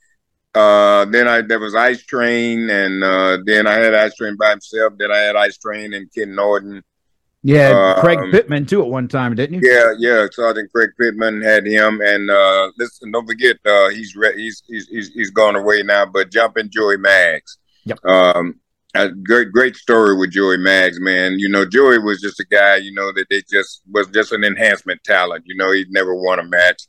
uh, 0.54 1.04
then 1.06 1.28
I 1.28 1.40
there 1.42 1.60
was 1.60 1.74
Ice 1.74 2.04
Train, 2.04 2.70
and 2.70 3.02
uh, 3.04 3.38
then 3.44 3.66
I 3.66 3.74
had 3.74 3.94
Ice 3.94 4.14
Train 4.14 4.36
by 4.36 4.50
himself. 4.50 4.94
Then 4.98 5.12
I 5.12 5.18
had 5.18 5.36
Ice 5.36 5.58
Train 5.58 5.94
and 5.94 6.12
Ken 6.12 6.34
Norton. 6.34 6.82
Yeah, 7.46 7.94
Um, 7.96 8.00
Craig 8.00 8.18
Pittman 8.30 8.64
too 8.64 8.80
at 8.80 8.88
one 8.88 9.06
time, 9.06 9.34
didn't 9.34 9.62
you? 9.62 9.70
Yeah, 9.70 9.92
yeah. 9.98 10.26
Sergeant 10.32 10.72
Craig 10.72 10.90
Pittman 10.98 11.42
had 11.42 11.66
him, 11.66 12.00
and 12.00 12.30
uh, 12.30 12.70
listen, 12.78 13.12
don't 13.12 13.26
forget 13.26 13.58
uh, 13.66 13.90
he's, 13.90 14.16
re- 14.16 14.34
he's 14.34 14.62
he's 14.66 14.88
he's 14.88 15.08
he's 15.12 15.30
gone 15.30 15.54
away 15.54 15.82
now. 15.82 16.06
But 16.06 16.32
jumping 16.32 16.70
Joey 16.70 16.96
Maggs. 16.96 17.58
Yep. 17.84 18.02
Um, 18.06 18.60
a 18.94 19.10
great 19.10 19.52
great 19.52 19.76
story 19.76 20.16
with 20.16 20.30
Joey 20.30 20.56
Maggs, 20.56 20.98
man. 20.98 21.38
You 21.38 21.50
know, 21.50 21.66
Joey 21.66 21.98
was 21.98 22.22
just 22.22 22.40
a 22.40 22.46
guy, 22.50 22.76
you 22.76 22.94
know, 22.94 23.12
that 23.12 23.26
they 23.28 23.42
just 23.50 23.82
was 23.92 24.08
just 24.08 24.32
an 24.32 24.42
enhancement 24.42 25.04
talent. 25.04 25.44
You 25.46 25.54
know, 25.54 25.70
he'd 25.70 25.90
never 25.90 26.14
won 26.14 26.38
a 26.38 26.44
match, 26.44 26.84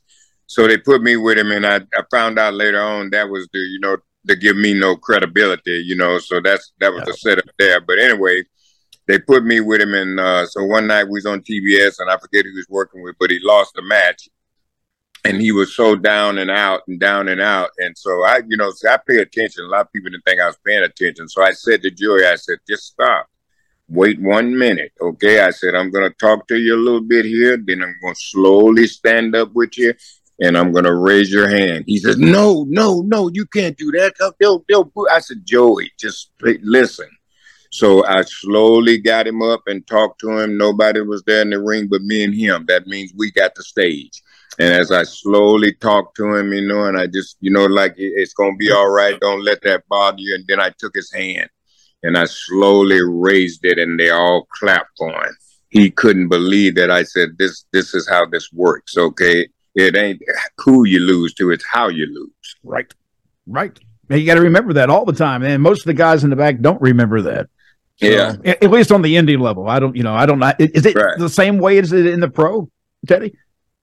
so 0.46 0.66
they 0.66 0.78
put 0.78 1.02
me 1.02 1.16
with 1.18 1.36
him, 1.36 1.52
and 1.52 1.66
I, 1.66 1.80
I 1.94 2.02
found 2.10 2.38
out 2.38 2.54
later 2.54 2.80
on 2.80 3.10
that 3.10 3.28
was 3.28 3.46
the 3.52 3.58
you 3.58 3.80
know 3.80 3.98
to 4.26 4.36
give 4.36 4.56
me 4.56 4.72
no 4.72 4.96
credibility. 4.96 5.82
You 5.84 5.96
know, 5.96 6.18
so 6.18 6.40
that's 6.42 6.72
that 6.80 6.94
was 6.94 7.04
the 7.04 7.12
setup 7.12 7.44
there. 7.58 7.82
But 7.82 7.98
anyway 7.98 8.44
they 9.06 9.18
put 9.18 9.44
me 9.44 9.60
with 9.60 9.80
him 9.80 9.94
and 9.94 10.18
uh, 10.18 10.46
so 10.46 10.64
one 10.64 10.86
night 10.86 11.04
we 11.04 11.12
was 11.12 11.26
on 11.26 11.40
TBS 11.40 12.00
and 12.00 12.10
I 12.10 12.18
forget 12.18 12.44
who 12.44 12.50
he 12.50 12.56
was 12.56 12.68
working 12.68 13.02
with, 13.02 13.16
but 13.18 13.30
he 13.30 13.38
lost 13.42 13.74
the 13.74 13.82
match. 13.82 14.28
And 15.24 15.40
he 15.40 15.50
was 15.50 15.74
so 15.74 15.96
down 15.96 16.38
and 16.38 16.52
out 16.52 16.82
and 16.86 17.00
down 17.00 17.28
and 17.28 17.40
out. 17.40 17.70
And 17.78 17.98
so 17.98 18.24
I, 18.24 18.42
you 18.46 18.56
know, 18.56 18.72
I 18.88 18.96
pay 18.96 19.18
attention. 19.18 19.64
A 19.64 19.68
lot 19.68 19.80
of 19.86 19.92
people 19.92 20.10
didn't 20.10 20.24
think 20.24 20.40
I 20.40 20.46
was 20.46 20.58
paying 20.64 20.84
attention. 20.84 21.28
So 21.28 21.42
I 21.42 21.50
said 21.50 21.82
to 21.82 21.90
Joey, 21.90 22.24
I 22.24 22.36
said, 22.36 22.58
just 22.68 22.84
stop. 22.84 23.26
Wait 23.88 24.20
one 24.20 24.56
minute. 24.56 24.92
Okay. 25.00 25.40
I 25.40 25.50
said, 25.50 25.74
I'm 25.74 25.90
gonna 25.90 26.10
talk 26.10 26.46
to 26.48 26.56
you 26.56 26.76
a 26.76 26.78
little 26.78 27.00
bit 27.00 27.24
here, 27.24 27.56
then 27.56 27.82
I'm 27.82 27.96
gonna 28.02 28.14
slowly 28.16 28.86
stand 28.86 29.34
up 29.34 29.52
with 29.52 29.76
you 29.76 29.94
and 30.40 30.56
I'm 30.56 30.72
gonna 30.72 30.94
raise 30.94 31.32
your 31.32 31.48
hand. 31.48 31.84
He 31.86 31.98
says, 31.98 32.18
No, 32.18 32.64
no, 32.68 33.02
no, 33.02 33.28
you 33.32 33.46
can't 33.46 33.76
do 33.76 33.90
that. 33.92 34.14
They'll, 34.38 34.64
they'll, 34.68 34.92
I 35.10 35.20
said, 35.20 35.44
Joey, 35.44 35.90
just 35.98 36.30
listen. 36.40 37.08
So 37.76 38.06
I 38.06 38.22
slowly 38.22 38.96
got 38.96 39.26
him 39.26 39.42
up 39.42 39.64
and 39.66 39.86
talked 39.86 40.20
to 40.22 40.38
him. 40.38 40.56
Nobody 40.56 41.02
was 41.02 41.22
there 41.24 41.42
in 41.42 41.50
the 41.50 41.60
ring 41.60 41.88
but 41.90 42.00
me 42.00 42.24
and 42.24 42.34
him. 42.34 42.64
That 42.68 42.86
means 42.86 43.12
we 43.14 43.30
got 43.30 43.54
the 43.54 43.62
stage. 43.62 44.22
And 44.58 44.72
as 44.72 44.90
I 44.90 45.02
slowly 45.02 45.74
talked 45.74 46.16
to 46.16 46.34
him, 46.36 46.54
you 46.54 46.66
know, 46.66 46.86
and 46.86 46.98
I 46.98 47.06
just, 47.06 47.36
you 47.40 47.50
know, 47.50 47.66
like 47.66 47.92
it's 47.98 48.32
gonna 48.32 48.56
be 48.56 48.72
all 48.72 48.88
right. 48.88 49.20
Don't 49.20 49.44
let 49.44 49.60
that 49.64 49.84
bother 49.90 50.16
you. 50.20 50.34
And 50.34 50.44
then 50.48 50.58
I 50.58 50.70
took 50.78 50.94
his 50.94 51.12
hand 51.12 51.50
and 52.02 52.16
I 52.16 52.24
slowly 52.24 53.02
raised 53.02 53.62
it, 53.64 53.78
and 53.78 54.00
they 54.00 54.08
all 54.08 54.46
clapped 54.58 54.96
for 54.96 55.10
him. 55.10 55.36
He 55.68 55.90
couldn't 55.90 56.28
believe 56.28 56.76
that 56.76 56.90
I 56.90 57.02
said, 57.02 57.36
"This, 57.36 57.66
this 57.74 57.94
is 57.94 58.08
how 58.08 58.24
this 58.24 58.50
works." 58.54 58.96
Okay, 58.96 59.48
it 59.74 59.96
ain't 59.96 60.22
who 60.56 60.86
you 60.86 61.00
lose 61.00 61.34
to; 61.34 61.50
it's 61.50 61.66
how 61.70 61.88
you 61.88 62.06
lose. 62.06 62.56
Right, 62.64 62.90
right. 63.46 63.78
You 64.08 64.24
got 64.24 64.36
to 64.36 64.40
remember 64.40 64.72
that 64.74 64.88
all 64.88 65.04
the 65.04 65.12
time. 65.12 65.42
And 65.42 65.62
most 65.62 65.80
of 65.80 65.86
the 65.86 65.94
guys 65.94 66.22
in 66.22 66.30
the 66.30 66.36
back 66.36 66.60
don't 66.60 66.80
remember 66.80 67.20
that. 67.22 67.48
Yeah. 68.00 68.36
at 68.44 68.62
at 68.62 68.70
least 68.70 68.92
on 68.92 69.02
the 69.02 69.14
indie 69.14 69.38
level. 69.40 69.68
I 69.68 69.78
don't, 69.78 69.96
you 69.96 70.02
know, 70.02 70.14
I 70.14 70.26
don't 70.26 70.38
know. 70.38 70.52
Is 70.58 70.84
it 70.86 70.94
Right. 70.96 71.18
the 71.18 71.28
same 71.28 71.58
way 71.58 71.78
as 71.78 71.92
it 71.92 72.06
in 72.06 72.20
the 72.20 72.28
pro, 72.28 72.70
Teddy? 73.06 73.34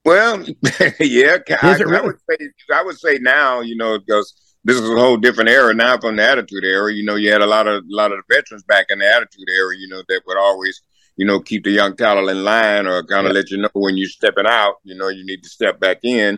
Well, 0.06 0.44
yeah, 1.00 1.38
I, 1.38 1.38
it 1.50 1.64
I 1.64 1.78
really? 1.80 2.08
would 2.08 2.18
say 2.30 2.50
I 2.74 2.84
would 2.84 3.00
say 3.00 3.18
now, 3.20 3.62
you 3.62 3.76
know, 3.76 3.98
because 4.00 4.34
this 4.66 4.80
is 4.80 4.90
a 4.90 4.96
whole 4.96 5.18
different 5.18 5.50
era 5.50 5.74
now 5.74 5.98
from 5.98 6.18
the 6.18 6.24
Attitude 6.24 6.64
Era. 6.64 6.94
You 6.94 7.04
know, 7.06 7.16
you 7.16 7.32
had 7.32 7.42
a 7.42 7.46
lot 7.48 7.68
of 7.68 7.84
a 7.84 7.88
lot 7.88 8.12
of 8.12 8.20
the 8.28 8.36
veterans 8.36 8.64
back 8.64 8.88
in 8.90 9.00
the 9.00 9.08
Attitude 9.12 9.50
Era. 9.50 9.76
You 9.78 9.88
know, 9.88 10.04
that 10.10 10.22
would 10.28 10.38
always, 10.38 10.82
you 11.16 11.26
know, 11.26 11.40
keep 11.40 11.64
the 11.64 11.72
young 11.72 11.96
talent 11.96 12.30
in 12.30 12.44
line 12.44 12.86
or 12.86 13.04
kind 13.04 13.28
of 13.28 13.34
let 13.34 13.50
you 13.50 13.58
know 13.58 13.70
when 13.74 13.98
you're 13.98 14.10
stepping 14.10 14.46
out. 14.46 14.76
You 14.84 14.96
know, 14.96 15.08
you 15.08 15.26
need 15.26 15.42
to 15.44 15.50
step 15.50 15.80
back 15.80 16.00
in. 16.04 16.38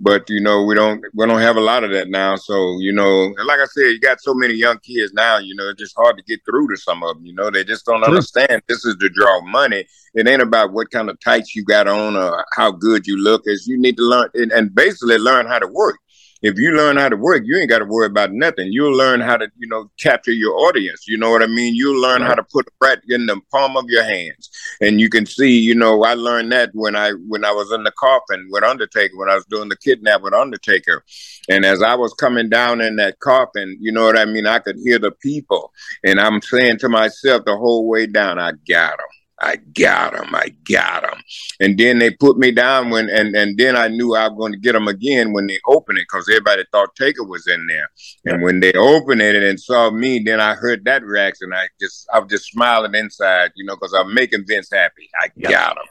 But 0.00 0.28
you 0.28 0.40
know, 0.40 0.64
we 0.64 0.74
don't 0.74 1.04
we 1.14 1.26
don't 1.26 1.40
have 1.40 1.56
a 1.56 1.60
lot 1.60 1.84
of 1.84 1.90
that 1.92 2.08
now. 2.08 2.36
So 2.36 2.78
you 2.80 2.92
know, 2.92 3.24
and 3.24 3.46
like 3.46 3.60
I 3.60 3.66
said, 3.66 3.86
you 3.86 4.00
got 4.00 4.20
so 4.20 4.34
many 4.34 4.54
young 4.54 4.78
kids 4.78 5.12
now. 5.12 5.38
You 5.38 5.54
know, 5.54 5.68
it's 5.68 5.80
just 5.80 5.96
hard 5.96 6.16
to 6.16 6.24
get 6.24 6.40
through 6.44 6.68
to 6.68 6.76
some 6.76 7.02
of 7.02 7.16
them. 7.16 7.26
You 7.26 7.34
know, 7.34 7.50
they 7.50 7.64
just 7.64 7.86
don't 7.86 8.02
understand. 8.02 8.62
This 8.68 8.84
is 8.84 8.96
to 8.96 9.08
draw 9.08 9.40
money. 9.42 9.86
It 10.14 10.26
ain't 10.26 10.42
about 10.42 10.72
what 10.72 10.90
kind 10.90 11.08
of 11.08 11.20
tights 11.20 11.54
you 11.54 11.64
got 11.64 11.86
on 11.86 12.16
or 12.16 12.44
how 12.52 12.72
good 12.72 13.06
you 13.06 13.16
look. 13.16 13.42
Is 13.46 13.66
you 13.66 13.78
need 13.78 13.96
to 13.96 14.02
learn 14.02 14.28
and, 14.34 14.50
and 14.52 14.74
basically 14.74 15.18
learn 15.18 15.46
how 15.46 15.58
to 15.58 15.68
work. 15.68 15.98
If 16.42 16.58
you 16.58 16.72
learn 16.72 16.96
how 16.96 17.08
to 17.08 17.16
work, 17.16 17.42
you 17.44 17.56
ain't 17.56 17.70
got 17.70 17.78
to 17.78 17.84
worry 17.84 18.06
about 18.06 18.32
nothing. 18.32 18.72
You'll 18.72 18.96
learn 18.96 19.20
how 19.20 19.36
to, 19.36 19.48
you 19.58 19.68
know, 19.68 19.90
capture 20.00 20.32
your 20.32 20.54
audience. 20.56 21.06
You 21.06 21.16
know 21.16 21.30
what 21.30 21.42
I 21.42 21.46
mean? 21.46 21.74
You'll 21.74 22.00
learn 22.00 22.22
how 22.22 22.34
to 22.34 22.42
put 22.42 22.66
it 22.66 22.72
right 22.80 22.98
in 23.08 23.26
the 23.26 23.40
palm 23.52 23.76
of 23.76 23.84
your 23.88 24.02
hands. 24.02 24.50
And 24.80 25.00
you 25.00 25.08
can 25.08 25.24
see, 25.24 25.58
you 25.58 25.74
know, 25.74 26.02
I 26.02 26.14
learned 26.14 26.50
that 26.52 26.70
when 26.74 26.96
I 26.96 27.12
when 27.28 27.44
I 27.44 27.52
was 27.52 27.70
in 27.72 27.84
the 27.84 27.92
coffin 27.92 28.48
with 28.50 28.64
Undertaker, 28.64 29.16
when 29.16 29.30
I 29.30 29.36
was 29.36 29.46
doing 29.46 29.68
the 29.68 29.76
kidnap 29.76 30.22
with 30.22 30.34
Undertaker. 30.34 31.04
And 31.48 31.64
as 31.64 31.82
I 31.82 31.94
was 31.94 32.12
coming 32.14 32.48
down 32.48 32.80
in 32.80 32.96
that 32.96 33.20
coffin, 33.20 33.76
you 33.80 33.92
know 33.92 34.04
what 34.04 34.18
I 34.18 34.24
mean? 34.24 34.46
I 34.46 34.58
could 34.58 34.78
hear 34.82 34.98
the 34.98 35.12
people. 35.12 35.72
And 36.04 36.20
I'm 36.20 36.42
saying 36.42 36.78
to 36.78 36.88
myself 36.88 37.44
the 37.44 37.56
whole 37.56 37.88
way 37.88 38.06
down, 38.06 38.38
I 38.38 38.52
got 38.68 38.98
them. 38.98 39.06
I 39.42 39.56
got 39.56 40.14
him. 40.14 40.34
I 40.34 40.54
got 40.70 41.04
him. 41.04 41.20
And 41.60 41.76
then 41.76 41.98
they 41.98 42.10
put 42.12 42.38
me 42.38 42.52
down 42.52 42.90
when, 42.90 43.08
and, 43.10 43.34
and 43.34 43.58
then 43.58 43.76
I 43.76 43.88
knew 43.88 44.14
I 44.14 44.28
was 44.28 44.38
going 44.38 44.52
to 44.52 44.58
get 44.58 44.74
him 44.74 44.88
again 44.88 45.32
when 45.32 45.48
they 45.48 45.58
opened 45.66 45.98
it 45.98 46.06
because 46.10 46.28
everybody 46.28 46.64
thought 46.70 46.94
Taker 46.96 47.24
was 47.24 47.46
in 47.48 47.66
there. 47.66 47.90
And 48.24 48.42
when 48.42 48.60
they 48.60 48.72
opened 48.74 49.20
it 49.20 49.34
and 49.42 49.58
saw 49.58 49.90
me, 49.90 50.20
then 50.20 50.40
I 50.40 50.54
heard 50.54 50.84
that 50.84 51.04
reaction. 51.04 51.52
I 51.52 51.66
just, 51.80 52.06
I 52.14 52.20
was 52.20 52.30
just 52.30 52.46
smiling 52.46 52.94
inside, 52.94 53.50
you 53.56 53.64
know, 53.64 53.74
because 53.74 53.92
I'm 53.92 54.14
making 54.14 54.44
Vince 54.46 54.70
happy. 54.72 55.10
I 55.20 55.28
got 55.50 55.76
him. 55.76 55.84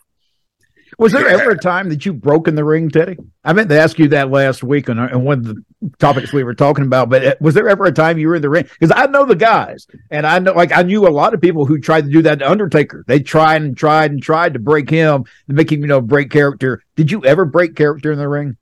Was 1.02 1.14
there 1.14 1.28
Yeah. 1.28 1.42
ever 1.42 1.50
a 1.50 1.58
time 1.58 1.90
that 1.90 2.06
you 2.06 2.14
broke 2.14 2.48
in 2.48 2.54
the 2.54 2.64
ring, 2.64 2.88
Teddy? 2.90 3.18
I 3.44 3.54
meant 3.54 3.70
to 3.70 3.80
ask 3.80 3.98
you 3.98 4.08
that 4.10 4.30
last 4.30 4.64
week 4.64 4.88
on, 4.88 5.00
on 5.00 5.24
one 5.24 5.40
of 5.40 5.46
the 5.46 5.56
topics 5.98 6.32
we 6.32 6.44
were 6.44 6.54
talking 6.54 6.86
about, 6.86 7.10
but 7.10 7.26
uh, 7.26 7.36
was 7.42 7.56
there 7.56 7.68
ever 7.68 7.86
a 7.86 7.92
time 7.92 8.20
you 8.20 8.28
were 8.28 8.36
in 8.36 8.44
the 8.44 8.50
ring? 8.52 8.70
Because 8.80 8.94
I 8.96 9.08
know 9.08 9.26
the 9.26 9.36
guys, 9.36 9.88
and 10.12 10.28
I 10.28 10.38
know, 10.38 10.54
like, 10.54 10.72
I 10.72 10.84
knew 10.84 11.08
a 11.08 11.10
lot 11.10 11.34
of 11.34 11.42
people 11.42 11.66
who 11.66 11.80
tried 11.80 12.06
to 12.06 12.12
do 12.12 12.22
that 12.22 12.38
to 12.38 12.50
Undertaker. 12.50 13.04
They 13.08 13.20
tried 13.20 13.64
and 13.64 13.76
tried 13.76 14.12
and 14.12 14.22
tried 14.22 14.54
to 14.54 14.60
break 14.60 14.92
him, 14.92 15.24
to 15.24 15.54
make 15.56 15.72
him, 15.72 15.82
you 15.82 15.88
know, 15.88 16.02
break 16.02 16.30
character. 16.30 16.84
Did 16.96 17.12
you 17.12 17.26
ever 17.26 17.46
break 17.46 17.76
character 17.76 18.12
in 18.12 18.20
the 18.20 18.30
ring 18.30 18.58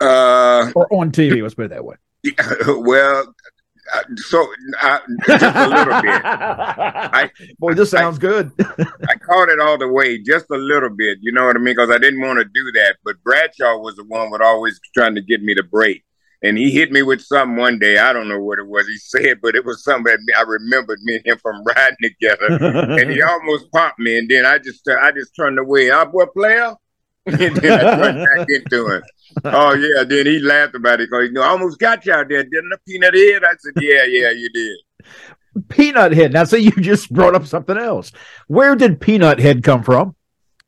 Uh, 0.00 0.70
or 0.76 0.86
on 0.94 1.10
TV? 1.10 1.42
Let's 1.42 1.56
put 1.56 1.64
it 1.64 1.70
that 1.70 1.84
way. 1.84 1.96
well, 2.68 3.34
uh, 3.92 4.02
so 4.16 4.46
uh, 4.82 4.98
just 5.26 5.44
a 5.44 5.68
little 5.68 6.02
bit. 6.02 7.32
Boy, 7.58 7.74
this 7.74 7.90
sounds 7.90 8.18
good. 8.18 8.50
I 8.58 9.14
caught 9.16 9.48
it 9.48 9.60
all 9.60 9.78
the 9.78 9.88
way, 9.88 10.18
just 10.18 10.46
a 10.50 10.56
little 10.56 10.90
bit. 10.90 11.18
You 11.20 11.32
know 11.32 11.46
what 11.46 11.56
I 11.56 11.58
mean? 11.58 11.74
Because 11.74 11.90
I 11.90 11.98
didn't 11.98 12.20
want 12.20 12.38
to 12.38 12.44
do 12.44 12.72
that. 12.72 12.96
But 13.04 13.22
Bradshaw 13.22 13.78
was 13.78 13.96
the 13.96 14.04
one 14.04 14.30
that 14.30 14.40
always 14.40 14.80
trying 14.94 15.14
to 15.14 15.22
get 15.22 15.42
me 15.42 15.54
to 15.54 15.62
break. 15.62 16.04
And 16.42 16.58
he 16.58 16.70
hit 16.70 16.92
me 16.92 17.02
with 17.02 17.22
something 17.22 17.56
one 17.56 17.78
day. 17.78 17.98
I 17.98 18.12
don't 18.12 18.28
know 18.28 18.38
what 18.40 18.58
it 18.58 18.66
was 18.66 18.86
he 18.86 18.98
said, 18.98 19.40
but 19.42 19.54
it 19.54 19.64
was 19.64 19.82
something 19.82 20.04
that 20.04 20.36
I 20.36 20.42
remembered 20.42 21.00
me 21.02 21.16
and 21.16 21.26
him 21.26 21.38
from 21.38 21.64
riding 21.76 21.96
together. 22.02 22.46
and 23.00 23.10
he 23.10 23.22
almost 23.30 23.70
popped 23.72 23.98
me. 23.98 24.18
And 24.18 24.28
then 24.28 24.44
I 24.44 24.58
just 24.58 24.86
I 24.88 25.12
just 25.12 25.34
turned 25.34 25.58
away. 25.58 25.90
Ah, 25.90 26.04
boy, 26.04 26.26
player. 26.26 26.74
and 27.40 27.56
then 27.56 27.72
I 27.72 27.96
turned 27.96 28.26
back 28.36 28.46
into 28.48 28.86
him. 28.90 29.02
Oh 29.44 29.74
yeah. 29.74 30.04
Then 30.04 30.26
he 30.26 30.38
laughed 30.38 30.74
about 30.74 31.00
it 31.00 31.10
because 31.10 31.26
you 31.26 31.32
know 31.32 31.42
I 31.42 31.48
almost 31.48 31.78
got 31.78 32.06
you 32.06 32.12
out 32.12 32.28
there, 32.28 32.44
didn't 32.44 32.72
I? 32.72 32.76
Peanut 32.86 33.14
head. 33.14 33.44
I 33.44 33.54
said, 33.58 33.72
yeah, 33.80 34.04
yeah, 34.04 34.30
you 34.30 34.48
did. 34.52 34.78
Peanut 35.68 36.12
Head. 36.12 36.32
Now, 36.32 36.44
say 36.44 36.58
you 36.58 36.70
just 36.72 37.12
brought 37.12 37.34
up 37.34 37.46
something 37.46 37.76
else. 37.76 38.12
Where 38.46 38.76
did 38.76 39.00
Peanut 39.00 39.38
Head 39.38 39.62
come 39.62 39.82
from? 39.82 40.14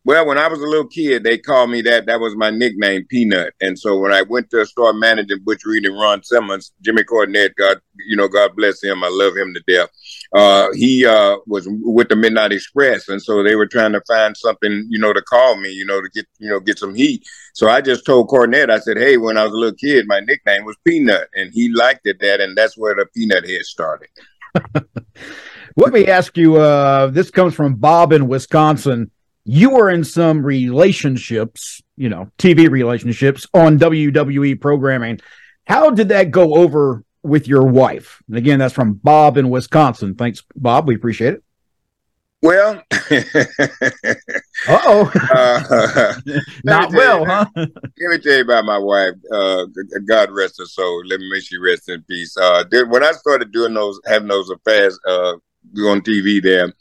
Well, 0.04 0.26
when 0.26 0.38
I 0.38 0.48
was 0.48 0.60
a 0.60 0.66
little 0.66 0.86
kid, 0.86 1.22
they 1.22 1.36
called 1.36 1.70
me 1.70 1.82
that. 1.82 2.06
That 2.06 2.20
was 2.20 2.34
my 2.34 2.48
nickname, 2.50 3.04
Peanut. 3.10 3.52
And 3.60 3.78
so 3.78 3.98
when 3.98 4.12
I 4.12 4.22
went 4.22 4.48
to 4.50 4.64
start 4.64 4.96
managing 4.96 5.40
Butch 5.44 5.66
Reed 5.66 5.84
and 5.84 5.98
Ron 6.00 6.22
Simmons, 6.22 6.72
Jimmy 6.80 7.02
Cornette, 7.02 7.54
God, 7.56 7.78
you 8.06 8.16
know, 8.16 8.28
God 8.28 8.56
bless 8.56 8.82
him. 8.82 9.04
I 9.04 9.08
love 9.10 9.36
him 9.36 9.52
to 9.52 9.62
death. 9.66 9.90
Uh, 10.34 10.68
he 10.74 11.06
uh, 11.06 11.36
was 11.46 11.66
with 11.68 12.08
the 12.08 12.16
Midnight 12.16 12.52
Express, 12.52 13.08
and 13.08 13.20
so 13.20 13.42
they 13.42 13.56
were 13.56 13.66
trying 13.66 13.92
to 13.92 14.02
find 14.06 14.36
something, 14.36 14.86
you 14.90 14.98
know, 14.98 15.12
to 15.12 15.22
call 15.22 15.56
me, 15.56 15.70
you 15.70 15.86
know, 15.86 16.02
to 16.02 16.08
get, 16.10 16.26
you 16.38 16.50
know, 16.50 16.60
get 16.60 16.78
some 16.78 16.94
heat. 16.94 17.26
So 17.54 17.68
I 17.68 17.80
just 17.80 18.04
told 18.04 18.28
Cornette, 18.28 18.70
I 18.70 18.78
said, 18.78 18.98
"Hey, 18.98 19.16
when 19.16 19.38
I 19.38 19.44
was 19.44 19.52
a 19.52 19.56
little 19.56 19.76
kid, 19.76 20.06
my 20.06 20.20
nickname 20.20 20.64
was 20.64 20.76
Peanut," 20.86 21.28
and 21.34 21.50
he 21.52 21.70
liked 21.70 22.06
it 22.06 22.20
that, 22.20 22.40
and 22.40 22.56
that's 22.56 22.76
where 22.76 22.94
the 22.94 23.06
Peanut 23.16 23.48
Head 23.48 23.62
started. 23.62 24.08
Let 25.76 25.92
me 25.92 26.06
ask 26.06 26.36
you. 26.36 26.56
Uh, 26.56 27.06
this 27.06 27.30
comes 27.30 27.54
from 27.54 27.76
Bob 27.76 28.12
in 28.12 28.28
Wisconsin. 28.28 29.10
You 29.44 29.70
were 29.70 29.88
in 29.88 30.04
some 30.04 30.44
relationships, 30.44 31.80
you 31.96 32.10
know, 32.10 32.30
TV 32.38 32.68
relationships 32.68 33.46
on 33.54 33.78
WWE 33.78 34.60
programming. 34.60 35.20
How 35.66 35.90
did 35.90 36.10
that 36.10 36.30
go 36.30 36.54
over 36.54 37.02
with 37.22 37.48
your 37.48 37.64
wife? 37.64 38.22
And 38.28 38.36
again, 38.36 38.58
that's 38.58 38.74
from 38.74 38.94
Bob 38.94 39.36
in 39.36 39.50
Wisconsin. 39.50 40.14
Thanks, 40.14 40.42
Bob. 40.54 40.88
We 40.88 40.94
appreciate 40.94 41.34
it. 41.34 41.42
Well, 42.40 42.82
Uh 44.66 44.80
oh, 44.84 45.10
not 46.64 46.90
Let 46.90 46.92
me 46.92 46.98
tell 46.98 46.98
well, 46.98 47.20
you, 47.20 47.26
huh? 47.26 47.46
Let 47.56 47.70
me 47.98 48.18
tell 48.18 48.36
you 48.36 48.42
about 48.42 48.64
my 48.64 48.78
wife. 48.78 49.14
Uh, 49.32 49.66
God 50.06 50.30
rest 50.30 50.56
her 50.58 50.66
soul. 50.66 51.02
Let 51.06 51.20
me 51.20 51.30
make 51.30 51.44
she 51.44 51.58
rest 51.58 51.88
in 51.88 52.02
peace. 52.02 52.36
Uh, 52.36 52.64
when 52.88 53.04
I 53.04 53.12
started 53.12 53.52
doing 53.52 53.74
those, 53.74 54.00
having 54.04 54.28
those 54.28 54.50
affairs 54.50 54.98
uh, 55.06 55.34
on 55.78 56.00
TV, 56.00 56.42
there, 56.42 56.72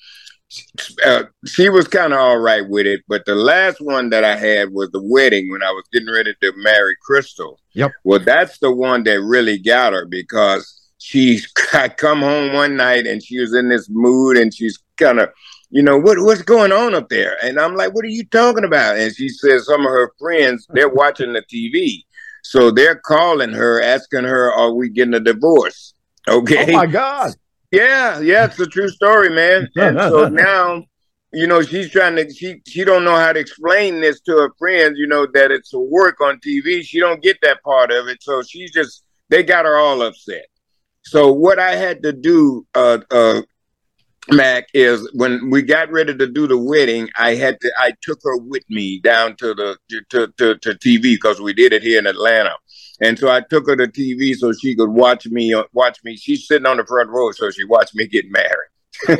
uh, 1.06 1.24
she 1.46 1.70
was 1.70 1.88
kind 1.88 2.14
of 2.14 2.20
all 2.20 2.38
right 2.38 2.68
with 2.68 2.86
it. 2.86 3.02
But 3.08 3.26
the 3.26 3.36
last 3.36 3.82
one 3.82 4.10
that 4.12 4.24
I 4.24 4.36
had 4.36 4.72
was 4.72 4.90
the 4.92 5.04
wedding 5.04 5.52
when 5.52 5.64
I 5.64 5.72
was 5.72 5.84
getting 5.92 6.12
ready 6.12 6.34
to 6.42 6.54
marry 6.58 6.96
Crystal. 7.02 7.60
Yep. 7.74 7.92
Well, 8.04 8.20
that's 8.20 8.60
the 8.60 8.72
one 8.72 9.04
that 9.04 9.22
really 9.22 9.58
got 9.58 9.94
her 9.94 10.06
because 10.06 10.90
she 10.98 11.42
I 11.74 11.90
come 11.90 12.22
home 12.22 12.54
one 12.54 12.76
night 12.76 13.08
and 13.08 13.24
she 13.24 13.40
was 13.40 13.54
in 13.54 13.70
this 13.70 13.88
mood 13.90 14.38
and 14.38 14.54
she's 14.54 14.80
kind 14.98 15.20
of 15.20 15.30
you 15.70 15.84
know 15.84 15.98
what 15.98 16.18
what's 16.20 16.42
going 16.42 16.72
on 16.72 16.96
up 16.96 17.10
there 17.10 17.38
and 17.44 17.60
i'm 17.60 17.76
like 17.76 17.94
what 17.94 18.06
are 18.06 18.10
you 18.10 18.26
talking 18.26 18.64
about 18.64 18.98
and 18.98 19.16
she 19.16 19.30
says 19.30 19.66
some 19.66 19.82
of 19.82 19.92
her 19.92 20.12
friends 20.18 20.66
they're 20.70 20.90
watching 20.90 21.34
the 21.34 21.42
tv 21.42 22.04
so 22.42 22.72
they're 22.72 22.96
calling 22.96 23.52
her 23.52 23.82
asking 23.82 24.24
her 24.24 24.52
are 24.54 24.74
we 24.74 24.90
getting 24.90 25.14
a 25.14 25.20
divorce 25.20 25.94
okay 26.28 26.74
Oh 26.74 26.78
my 26.78 26.86
God. 26.86 27.34
Yeah 27.72 28.20
yeah 28.20 28.46
it's 28.46 28.60
a 28.60 28.66
true 28.66 28.90
story 28.90 29.30
man. 29.30 29.68
And 29.76 30.00
so 30.00 30.30
now 30.30 30.84
you 31.34 31.48
know 31.48 31.62
she's 31.62 31.92
trying 31.92 32.16
to 32.16 32.32
she 32.34 32.62
she 32.68 32.84
don't 32.84 33.04
know 33.04 33.16
how 33.16 33.34
to 33.34 33.40
explain 33.40 34.02
this 34.02 34.22
to 34.22 34.32
her 34.32 34.54
friends 34.58 34.98
you 34.98 35.08
know 35.08 35.28
that 35.34 35.52
it's 35.52 35.74
a 35.74 35.80
work 35.80 36.22
on 36.22 36.40
tv 36.40 36.82
she 36.84 37.00
don't 37.00 37.22
get 37.22 37.38
that 37.42 37.62
part 37.64 37.92
of 37.92 38.08
it. 38.08 38.24
So 38.24 38.42
she's 38.42 38.72
just 38.72 39.04
they 39.30 39.44
got 39.44 39.66
her 39.66 39.78
all 39.78 40.02
upset. 40.02 40.46
So 41.04 41.32
what 41.32 41.60
i 41.60 41.76
had 41.76 42.04
to 42.04 42.14
do 42.14 42.66
uh 42.74 43.00
uh 43.12 43.42
Mac 44.30 44.68
is 44.74 45.10
when 45.14 45.50
we 45.50 45.62
got 45.62 45.92
ready 45.92 46.16
to 46.16 46.28
do 46.28 46.48
the 46.48 46.58
wedding, 46.58 47.10
I 47.18 47.36
had 47.36 47.60
to 47.62 47.72
I 47.80 47.94
took 48.02 48.20
her 48.24 48.38
with 48.38 48.64
me 48.70 49.00
down 49.00 49.36
to 49.38 49.54
the 49.54 49.78
to 50.10 50.28
to, 50.38 50.56
to 50.56 50.70
TV 50.76 51.02
because 51.02 51.40
we 51.40 51.54
did 51.54 51.74
it 51.74 51.82
here 51.82 52.00
in 52.00 52.08
Atlanta. 52.08 52.54
And 53.02 53.18
so 53.18 53.30
I 53.30 53.42
took 53.42 53.68
her 53.68 53.76
to 53.76 53.88
TV 53.88 54.34
so 54.36 54.52
she 54.54 54.76
could 54.76 54.90
watch 54.90 55.28
me 55.28 55.54
uh, 55.54 55.64
watch 55.74 56.00
me. 56.04 56.16
She's 56.18 56.48
sitting 56.48 56.66
on 56.66 56.78
the 56.78 56.86
front 56.86 57.10
row 57.10 57.32
so 57.32 57.50
she 57.52 57.64
watched 57.64 57.96
me 57.96 58.08
get 58.08 58.26
married. 58.30 58.70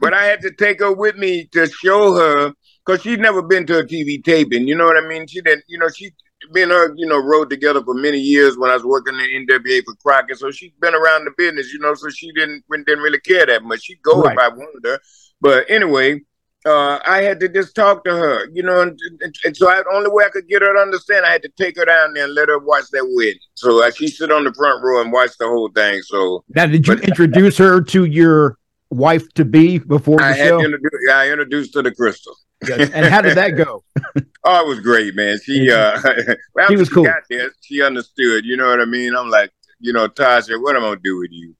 but 0.00 0.14
I 0.14 0.24
had 0.24 0.40
to 0.42 0.50
take 0.52 0.80
her 0.80 0.92
with 0.92 1.16
me 1.16 1.46
to 1.52 1.66
show 1.68 2.14
her 2.14 2.52
because 2.84 3.02
she'd 3.02 3.20
never 3.20 3.42
been 3.42 3.66
to 3.66 3.78
a 3.78 3.84
TV 3.84 4.22
taping. 4.22 4.68
You 4.68 4.76
know 4.76 4.86
what 4.86 5.02
I 5.02 5.06
mean? 5.06 5.26
She 5.26 5.40
didn't, 5.40 5.64
you 5.68 5.78
know, 5.78 5.88
she 5.88 6.10
me 6.52 6.62
and 6.62 6.72
her, 6.72 6.94
you 6.96 7.06
know, 7.06 7.18
rode 7.18 7.50
together 7.50 7.82
for 7.84 7.94
many 7.94 8.18
years 8.18 8.56
when 8.56 8.70
I 8.70 8.74
was 8.74 8.84
working 8.84 9.14
in 9.14 9.46
NWA 9.46 9.82
for 9.84 9.94
Crockett. 10.02 10.38
So 10.38 10.50
she's 10.50 10.72
been 10.80 10.94
around 10.94 11.24
the 11.24 11.32
business, 11.36 11.72
you 11.72 11.78
know, 11.80 11.94
so 11.94 12.08
she 12.10 12.32
didn't 12.32 12.64
didn't 12.70 13.02
really 13.02 13.20
care 13.20 13.46
that 13.46 13.62
much. 13.62 13.82
She'd 13.82 14.02
go 14.02 14.22
Right. 14.22 14.32
if 14.32 14.38
I 14.38 14.48
wanted 14.48 14.84
her. 14.84 15.00
But 15.40 15.66
anyway, 15.70 16.20
uh, 16.66 16.98
I 17.06 17.22
had 17.22 17.40
to 17.40 17.48
just 17.48 17.74
talk 17.74 18.04
to 18.04 18.10
her, 18.10 18.48
you 18.52 18.62
know, 18.62 18.80
and, 18.82 18.98
and, 19.20 19.34
and 19.44 19.56
so 19.56 19.68
I, 19.68 19.76
the 19.82 19.90
only 19.94 20.10
way 20.10 20.24
I 20.24 20.28
could 20.28 20.46
get 20.48 20.62
her 20.62 20.72
to 20.74 20.78
understand, 20.80 21.24
I 21.24 21.32
had 21.32 21.42
to 21.42 21.48
take 21.56 21.76
her 21.76 21.84
down 21.84 22.12
there 22.14 22.24
and 22.24 22.34
let 22.34 22.48
her 22.48 22.58
watch 22.58 22.84
that 22.92 23.06
wedding. 23.16 23.38
So 23.54 23.82
uh, 23.82 23.90
she 23.90 24.08
sit 24.08 24.30
on 24.30 24.44
the 24.44 24.52
front 24.52 24.82
row 24.82 25.00
and 25.00 25.10
watch 25.12 25.30
the 25.38 25.46
whole 25.46 25.70
thing. 25.70 26.02
So 26.02 26.44
Now, 26.54 26.66
did 26.66 26.86
you 26.86 26.96
But- 26.96 27.04
introduce 27.04 27.56
her 27.58 27.80
to 27.82 28.04
your 28.04 28.58
wife 28.90 29.32
to 29.34 29.44
be 29.44 29.78
before 29.78 30.18
the 30.18 30.24
I 30.24 30.32
had 30.32 30.48
show? 30.48 30.58
to 30.58 30.64
introduce, 30.64 30.90
I 31.12 31.30
introduced 31.30 31.74
her 31.76 31.82
to 31.82 31.94
Crystal. 31.94 32.36
and 32.70 33.06
how 33.06 33.20
did 33.22 33.36
that 33.36 33.50
go? 33.56 33.82
Oh, 34.42 34.64
it 34.64 34.68
was 34.68 34.80
great, 34.80 35.14
man. 35.14 35.38
She 35.44 35.70
uh 35.70 36.00
She 36.68 36.76
was 36.76 36.88
cool. 36.88 37.04
got 37.04 37.24
there, 37.28 37.50
she 37.60 37.82
understood, 37.82 38.46
you 38.46 38.56
know 38.56 38.70
what 38.70 38.80
I 38.80 38.86
mean? 38.86 39.14
I'm 39.14 39.28
like, 39.28 39.50
you 39.80 39.92
know, 39.92 40.08
Tasha, 40.08 40.58
what 40.62 40.76
am 40.76 40.82
I 40.82 40.86
gonna 40.88 41.00
do 41.04 41.18
with 41.18 41.28
you? 41.30 41.54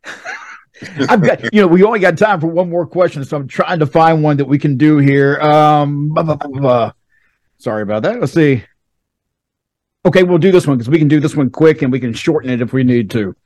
I've 1.09 1.23
got, 1.23 1.53
you 1.53 1.61
know, 1.61 1.67
we 1.67 1.83
only 1.83 2.01
got 2.01 2.17
time 2.17 2.41
for 2.41 2.47
one 2.47 2.71
more 2.71 2.87
question, 2.87 3.25
so 3.25 3.37
I'm 3.37 3.49
trying 3.49 3.81
to 3.81 3.87
find 3.87 4.23
one 4.23 4.39
that 4.39 4.47
we 4.47 4.59
can 4.59 4.77
do 4.77 4.99
here. 4.99 5.39
Um, 5.41 6.09
blah, 6.11 6.23
blah, 6.23 6.37
blah, 6.37 6.93
sorry 7.59 7.83
about 7.83 8.03
that. 8.05 8.21
Let's 8.21 8.33
see. 8.33 8.65
Okay, 10.05 10.23
we'll 10.23 10.39
do 10.39 10.51
this 10.51 10.67
one 10.67 10.79
because 10.79 10.89
we 10.89 10.99
can 10.99 11.09
do 11.09 11.21
this 11.21 11.37
one 11.37 11.51
quick 11.51 11.83
and 11.83 11.93
we 11.93 12.01
can 12.01 12.15
shorten 12.15 12.51
it 12.51 12.63
if 12.63 12.73
we 12.73 12.85
need 12.85 13.11
to. 13.11 13.37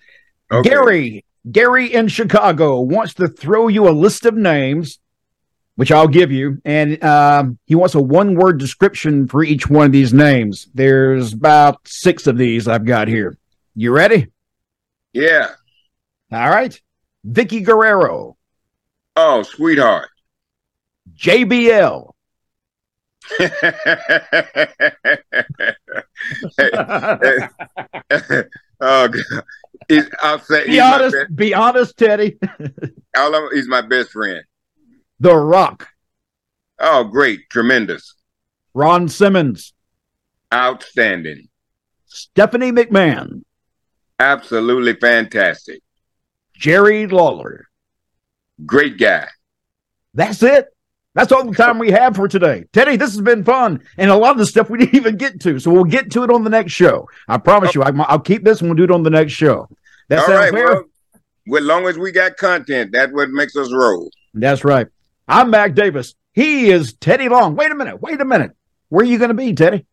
Okay. 0.53 0.69
Gary, 0.69 1.25
Gary 1.51 1.93
in 1.93 2.07
Chicago 2.09 2.81
wants 2.81 3.15
to 3.15 3.27
throw 3.27 3.69
you 3.69 3.89
a 3.89 3.91
list 3.91 4.25
of 4.25 4.35
names, 4.35 5.01
which 5.75 5.91
I'll 5.91 6.07
give 6.07 6.31
you, 6.31 6.63
and 6.65 7.03
um, 7.03 7.59
he 7.67 7.75
wants 7.75 7.97
a 7.97 8.01
one-word 8.01 8.59
description 8.59 9.27
for 9.27 9.43
each 9.43 9.69
one 9.69 9.87
of 9.87 9.93
these 9.93 10.15
names. 10.15 10.69
There's 10.73 11.33
about 11.33 11.81
six 11.85 12.29
of 12.29 12.39
these 12.39 12.69
I've 12.69 12.85
got 12.85 13.09
here. 13.09 13.37
You 13.75 13.91
ready? 13.91 14.29
Yeah. 15.13 15.49
All 16.31 16.49
right. 16.49 16.81
Vickie 17.27 17.65
Guerrero, 17.65 18.37
Oh, 19.17 19.43
sweetheart. 19.43 20.09
JBL. 21.17 22.11
oh, 28.81 29.09
God. 29.09 29.15
He's, 29.89 30.09
I'll 30.23 30.39
say 30.41 30.67
Be 30.67 30.81
honest. 30.81 31.17
Be 31.35 31.55
honest, 31.55 31.97
Teddy. 31.97 32.39
all 33.17 33.35
of, 33.35 33.53
he's 33.53 33.69
my 33.69 33.83
best 33.83 34.11
friend. 34.11 34.43
The 35.21 35.35
Rock, 35.37 35.89
Oh, 36.79 37.05
great, 37.05 37.49
tremendous, 37.51 38.15
Ron 38.75 39.09
Simmons, 39.09 39.73
outstanding, 40.53 41.49
Stephanie 42.07 42.73
McMahon, 42.73 43.43
absolutely 44.19 44.95
fantastic. 44.95 45.81
Jerry 46.55 47.07
Lawler, 47.07 47.69
Great 48.65 48.99
guy. 48.99 49.27
That's 50.15 50.43
it. 50.43 50.69
That's 51.15 51.31
all 51.31 51.45
the 51.45 51.55
time 51.55 51.79
we 51.79 51.91
have 51.93 52.17
for 52.17 52.27
today. 52.27 52.65
Teddy, 52.73 52.97
this 52.97 53.13
has 53.13 53.21
been 53.21 53.45
fun. 53.45 53.81
And 53.99 54.11
a 54.11 54.17
lot 54.17 54.33
of 54.33 54.39
the 54.39 54.47
stuff 54.47 54.69
we 54.69 54.79
didn't 54.81 54.95
even 54.95 55.17
get 55.17 55.41
to. 55.43 55.59
So 55.59 55.71
we'll 55.71 55.85
get 55.85 56.11
to 56.13 56.25
it 56.25 56.31
on 56.31 56.45
the 56.45 56.51
next 56.51 56.73
show. 56.73 57.09
I 57.29 57.39
promise 57.39 57.75
you, 57.75 57.83
I, 57.83 57.91
will 57.91 58.19
keep 58.21 58.45
this 58.45 58.61
and 58.61 58.71
we'll 58.71 58.77
do 58.77 58.85
it 58.85 58.91
on 58.91 59.03
the 59.03 59.11
next 59.11 59.33
show. 59.33 59.69
That 60.09 60.29
All 60.29 60.35
right. 60.35 60.53
fair? 60.53 60.85
Well, 61.47 61.63
as 61.63 61.67
long 61.67 61.87
as 61.87 61.99
we 61.99 62.11
got 62.11 62.37
content, 62.37 62.93
that's 62.93 63.13
what 63.13 63.31
makes 63.31 63.57
us 63.57 63.73
roll. 63.73 64.11
That's 64.33 64.65
right. 64.65 64.89
I'm 65.29 65.51
Mac 65.51 65.75
Davis. 65.75 66.15
He 66.33 66.71
is 66.71 66.95
Teddy 66.95 67.29
Long. 67.29 67.55
Wait 67.55 67.71
a 67.71 67.75
minute. 67.75 68.01
Wait 68.01 68.21
a 68.21 68.25
minute. 68.25 68.53
Where 68.89 69.05
are 69.05 69.09
you 69.09 69.19
going 69.19 69.29
to 69.29 69.35
be, 69.35 69.53
Teddy? 69.53 69.87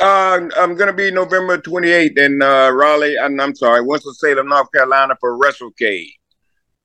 Uh, 0.00 0.48
I'm 0.56 0.74
going 0.74 0.88
to 0.88 0.92
be 0.92 1.10
November 1.10 1.58
28th 1.58 2.18
in 2.18 2.42
uh, 2.42 2.70
Raleigh. 2.70 3.16
And 3.16 3.40
I'm 3.40 3.54
sorry, 3.54 3.82
Winston-Salem, 3.82 4.48
North 4.48 4.72
Carolina 4.72 5.16
for 5.20 5.38
WrestleCade. 5.38 6.12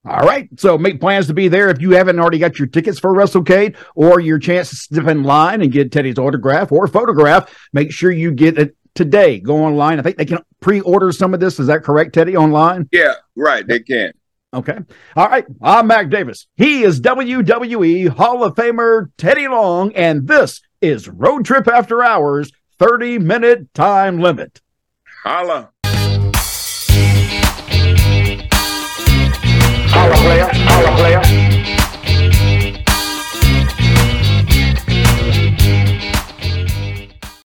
All 0.05 0.25
right. 0.25 0.47
So 0.57 0.77
make 0.77 1.01
plans 1.01 1.27
to 1.27 1.33
be 1.33 1.47
there 1.47 1.69
if 1.69 1.81
you 1.81 1.91
haven't 1.91 2.19
already 2.19 2.39
got 2.39 2.57
your 2.57 2.67
tickets 2.67 2.97
for 2.97 3.13
WrestleCade 3.13 3.75
or 3.95 4.19
your 4.19 4.39
chance 4.39 4.69
to 4.69 4.75
step 4.75 5.07
in 5.07 5.23
line 5.23 5.61
and 5.61 5.71
get 5.71 5.91
Teddy's 5.91 6.17
autograph 6.17 6.71
or 6.71 6.87
photograph. 6.87 7.53
Make 7.73 7.91
sure 7.91 8.11
you 8.11 8.31
get 8.31 8.57
it 8.57 8.75
today. 8.95 9.39
Go 9.39 9.65
online. 9.65 9.99
I 9.99 10.03
think 10.03 10.17
they 10.17 10.25
can 10.25 10.39
pre-order 10.61 11.11
some 11.11 11.33
of 11.33 11.39
this. 11.39 11.59
Is 11.59 11.67
that 11.67 11.83
correct, 11.83 12.13
Teddy? 12.13 12.37
Online? 12.37 12.87
Yeah, 12.91 13.15
right. 13.35 13.67
They 13.67 13.79
can. 13.79 14.13
Okay. 14.53 14.77
All 15.17 15.27
right. 15.27 15.45
I'm 15.61 15.87
Mac 15.87 16.09
Davis. 16.09 16.47
He 16.55 16.83
is 16.83 17.01
WWE 17.01 18.07
Hall 18.07 18.45
of 18.45 18.55
Famer 18.55 19.11
Teddy 19.17 19.47
Long, 19.49 19.93
and 19.93 20.25
this 20.25 20.61
is 20.81 21.09
Road 21.09 21.43
Trip 21.43 21.67
After 21.67 22.01
Hours 22.01 22.51
30 22.79 23.19
minute 23.19 23.73
time 23.73 24.19
limit. 24.19 24.61
Holla. 25.23 25.71
Holla, 29.89 30.15
player. 30.15 30.49
Holla, 30.53 30.97
player. 30.97 31.46